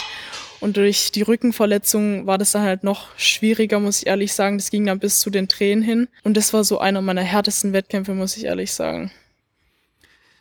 Und 0.60 0.78
durch 0.78 1.12
die 1.12 1.22
Rückenverletzung 1.22 2.26
war 2.26 2.38
das 2.38 2.52
dann 2.52 2.64
halt 2.64 2.84
noch 2.84 3.10
schwieriger, 3.18 3.80
muss 3.80 4.02
ich 4.02 4.08
ehrlich 4.08 4.34
sagen. 4.34 4.58
Das 4.58 4.70
ging 4.70 4.86
dann 4.86 5.00
bis 5.00 5.20
zu 5.20 5.30
den 5.30 5.48
Tränen 5.48 5.84
hin. 5.84 6.08
Und 6.24 6.38
das 6.38 6.54
war 6.54 6.64
so 6.64 6.80
einer 6.80 7.02
meiner 7.02 7.22
härtesten 7.22 7.74
Wettkämpfe, 7.74 8.14
muss 8.14 8.38
ich 8.38 8.46
ehrlich 8.46 8.72
sagen. 8.72 9.12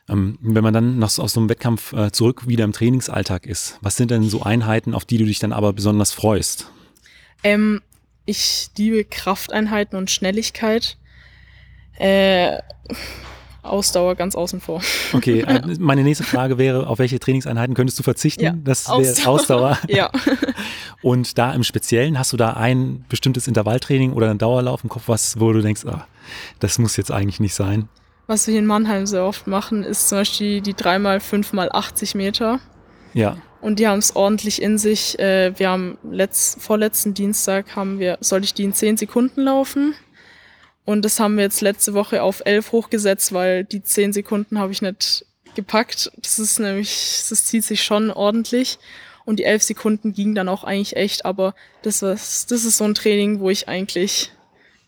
Ähm, 0.09 0.39
wenn 0.41 0.63
man 0.63 0.73
dann 0.73 0.99
nach, 0.99 1.19
aus 1.19 1.33
so 1.33 1.41
einem 1.41 1.49
Wettkampf 1.49 1.93
äh, 1.93 2.13
zurück 2.13 2.47
wieder 2.47 2.65
im 2.65 2.73
Trainingsalltag 2.73 3.47
ist, 3.47 3.79
was 3.81 3.97
sind 3.97 4.11
denn 4.11 4.23
so 4.23 4.43
Einheiten, 4.43 4.95
auf 4.95 5.05
die 5.05 5.19
du 5.19 5.25
dich 5.25 5.41
dann 5.41 5.53
aber 5.53 5.73
besonders 5.73 6.13
freust? 6.13 6.71
Ähm, 7.43 7.83
ich 8.25 8.71
liebe 8.77 9.05
Krafteinheiten 9.05 9.99
und 9.99 10.11
Schnelligkeit. 10.11 10.97
Äh, 11.99 12.59
Ausdauer 13.63 14.15
ganz 14.15 14.35
außen 14.35 14.61
vor. 14.61 14.81
Okay, 15.13 15.41
äh, 15.41 15.61
meine 15.79 16.03
nächste 16.03 16.25
Frage 16.25 16.59
wäre, 16.59 16.87
auf 16.87 16.99
welche 16.99 17.19
Trainingseinheiten 17.19 17.75
könntest 17.75 17.99
du 17.99 18.03
verzichten? 18.03 18.45
Ja, 18.45 18.55
das 18.57 18.89
wäre 18.89 18.99
Ausdauer. 18.99 19.73
Ausdauer. 19.73 19.79
ja. 19.89 20.11
Und 21.03 21.37
da 21.39 21.53
im 21.53 21.65
Speziellen, 21.65 22.19
hast 22.19 22.33
du 22.33 22.37
da 22.37 22.55
ein 22.55 23.05
bestimmtes 23.09 23.49
Intervalltraining 23.49 24.13
oder 24.13 24.31
einen 24.31 24.39
Dauerlauf 24.39 24.83
im 24.83 24.91
Kopf, 24.91 25.05
was, 25.07 25.41
wo 25.41 25.53
du 25.53 25.63
denkst, 25.63 25.85
ah, 25.87 26.07
das 26.61 26.79
muss 26.79 26.97
jetzt 26.97 27.11
eigentlich 27.11 27.41
nicht 27.41 27.55
sein? 27.55 27.89
Was 28.26 28.47
wir 28.47 28.52
hier 28.52 28.61
in 28.61 28.66
Mannheim 28.66 29.06
sehr 29.06 29.25
oft 29.25 29.47
machen, 29.47 29.85
ist 29.85 30.09
zum 30.09 30.18
Beispiel 30.18 30.61
die 30.61 30.75
3x5 30.75 31.54
mal 31.54 31.71
80 31.71 32.14
Meter. 32.14 32.61
Ja. 33.14 33.37
Und 33.61 33.78
die 33.78 33.87
haben 33.87 33.99
es 33.99 34.14
ordentlich 34.14 34.61
in 34.61 34.78
sich. 34.78 35.18
Äh, 35.18 35.59
wir 35.59 35.71
haben 35.71 35.99
letzt, 36.09 36.61
vorletzten 36.61 37.14
Dienstag 37.14 37.76
haben 37.76 37.99
wir, 37.99 38.18
sollte 38.21 38.45
ich 38.45 38.54
die 38.54 38.64
in 38.64 38.75
10 38.75 38.97
Sekunden 38.97 39.42
laufen. 39.42 39.95
Und 40.85 41.04
das 41.04 41.18
haben 41.18 41.37
wir 41.37 41.45
jetzt 41.45 41.61
letzte 41.61 41.95
Woche 41.95 42.23
auf 42.23 42.42
11 42.45 42.73
hochgesetzt, 42.73 43.33
weil 43.33 43.64
die 43.64 43.83
10 43.83 44.12
Sekunden 44.12 44.59
habe 44.59 44.73
ich 44.73 44.83
nicht 44.83 45.25
gepackt. 45.54 46.12
Das 46.16 46.38
ist 46.38 46.61
nämlich, 46.61 47.25
das 47.28 47.45
zieht 47.45 47.64
sich 47.64 47.83
schon 47.83 48.11
ordentlich. 48.11 48.78
Und 49.25 49.40
die 49.40 49.45
11 49.45 49.64
Sekunden 49.64 50.12
gingen 50.12 50.37
dann 50.37 50.49
auch 50.49 50.62
eigentlich 50.62 50.95
echt, 50.95 51.25
aber 51.25 51.54
das, 51.83 52.02
was, 52.02 52.47
das 52.47 52.64
ist 52.64 52.76
so 52.76 52.85
ein 52.85 52.95
Training, 52.95 53.40
wo 53.40 53.50
ich 53.50 53.68
eigentlich 53.68 54.30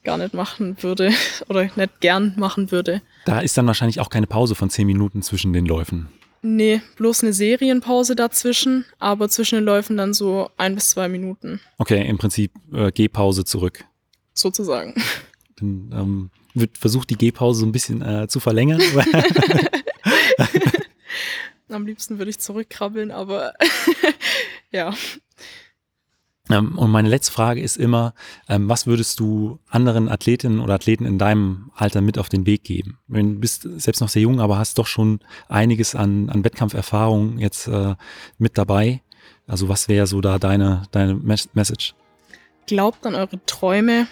gar 0.09 0.17
nicht 0.17 0.33
machen 0.33 0.83
würde 0.83 1.13
oder 1.51 1.69
nicht 1.77 2.01
gern 2.01 2.33
machen 2.39 2.71
würde. 2.71 3.03
Da 3.27 3.41
ist 3.41 3.59
dann 3.59 3.67
wahrscheinlich 3.67 4.01
auch 4.01 4.09
keine 4.09 4.27
Pause 4.27 4.55
von 4.55 4.71
zehn 4.71 4.87
Minuten 4.87 5.21
zwischen 5.21 5.53
den 5.53 5.67
Läufen. 5.67 6.09
Nee, 6.41 6.81
bloß 6.97 7.25
eine 7.25 7.35
Serienpause 7.35 8.17
dazwischen, 8.17 8.87
aber 8.99 9.29
zwischen 9.29 9.57
den 9.57 9.65
Läufen 9.65 9.99
dann 9.99 10.15
so 10.15 10.49
ein 10.57 10.77
bis 10.77 10.89
zwei 10.91 11.11
Minuten. 11.11 11.61
Okay, 11.77 12.09
im 12.09 12.17
Prinzip 12.17 12.53
äh, 12.73 12.91
Gehpause 12.91 13.45
zurück. 13.45 13.85
Sozusagen. 14.33 14.95
Dann 15.57 15.91
ähm, 15.93 16.31
wird 16.55 16.79
versucht, 16.79 17.11
die 17.11 17.19
Gehpause 17.19 17.61
so 17.61 17.67
ein 17.67 17.73
bisschen 17.73 18.01
äh, 18.01 18.29
zu 18.29 18.41
verlängern. 18.41 18.81
Am 21.69 21.85
liebsten 21.85 22.19
würde 22.19 22.31
ich 22.31 22.39
zurückkrabbeln, 22.39 23.11
aber 23.11 23.53
ja. 24.71 24.95
Ähm, 26.51 26.79
und 26.79 26.91
meine 26.91 27.09
letzte 27.09 27.33
Frage 27.33 27.61
ist 27.61 27.77
immer, 27.77 28.15
ähm, 28.49 28.69
was 28.69 28.87
würdest 28.87 29.21
du 29.21 29.59
anderen 29.69 30.09
Athletinnen 30.09 30.61
oder 30.61 30.75
Athleten 30.75 31.05
in 31.05 31.19
deinem 31.19 31.71
Alter 31.75 32.01
mit 32.01 32.19
auf 32.19 32.29
den 32.29 32.47
Weg 32.47 32.65
geben? 32.65 32.99
Du 33.09 33.23
bist 33.35 33.69
selbst 33.77 34.01
noch 34.01 34.09
sehr 34.09 34.23
jung, 34.23 34.41
aber 34.41 34.59
hast 34.59 34.79
doch 34.79 34.87
schon 34.87 35.21
einiges 35.49 35.95
an, 35.95 36.31
an 36.31 36.45
Wettkampferfahrung 36.45 37.39
jetzt 37.39 37.69
äh, 37.69 37.95
mit 38.39 38.59
dabei. 38.59 39.03
Also 39.47 39.69
was 39.69 39.89
wäre 39.89 40.07
so 40.07 40.21
da 40.21 40.39
deine, 40.39 40.83
deine 40.91 41.15
Message? 41.15 41.95
Glaubt 42.67 43.07
an 43.07 43.15
eure 43.15 43.45
Träume 43.47 44.07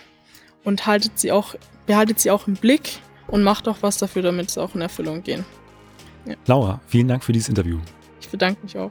und 0.64 0.86
haltet 0.86 1.18
sie 1.18 1.30
auch, 1.30 1.54
behaltet 1.86 2.20
sie 2.20 2.30
auch 2.30 2.46
im 2.46 2.54
Blick 2.54 3.00
und 3.26 3.42
macht 3.42 3.68
auch 3.68 3.78
was 3.82 3.98
dafür, 3.98 4.22
damit 4.22 4.50
sie 4.50 4.62
auch 4.62 4.74
in 4.74 4.80
Erfüllung 4.80 5.22
gehen. 5.22 5.44
Ja. 6.26 6.34
Laura, 6.46 6.80
vielen 6.86 7.08
Dank 7.08 7.22
für 7.22 7.32
dieses 7.32 7.48
Interview. 7.48 7.78
Ich 8.20 8.28
bedanke 8.28 8.62
mich 8.62 8.76
auch. 8.76 8.90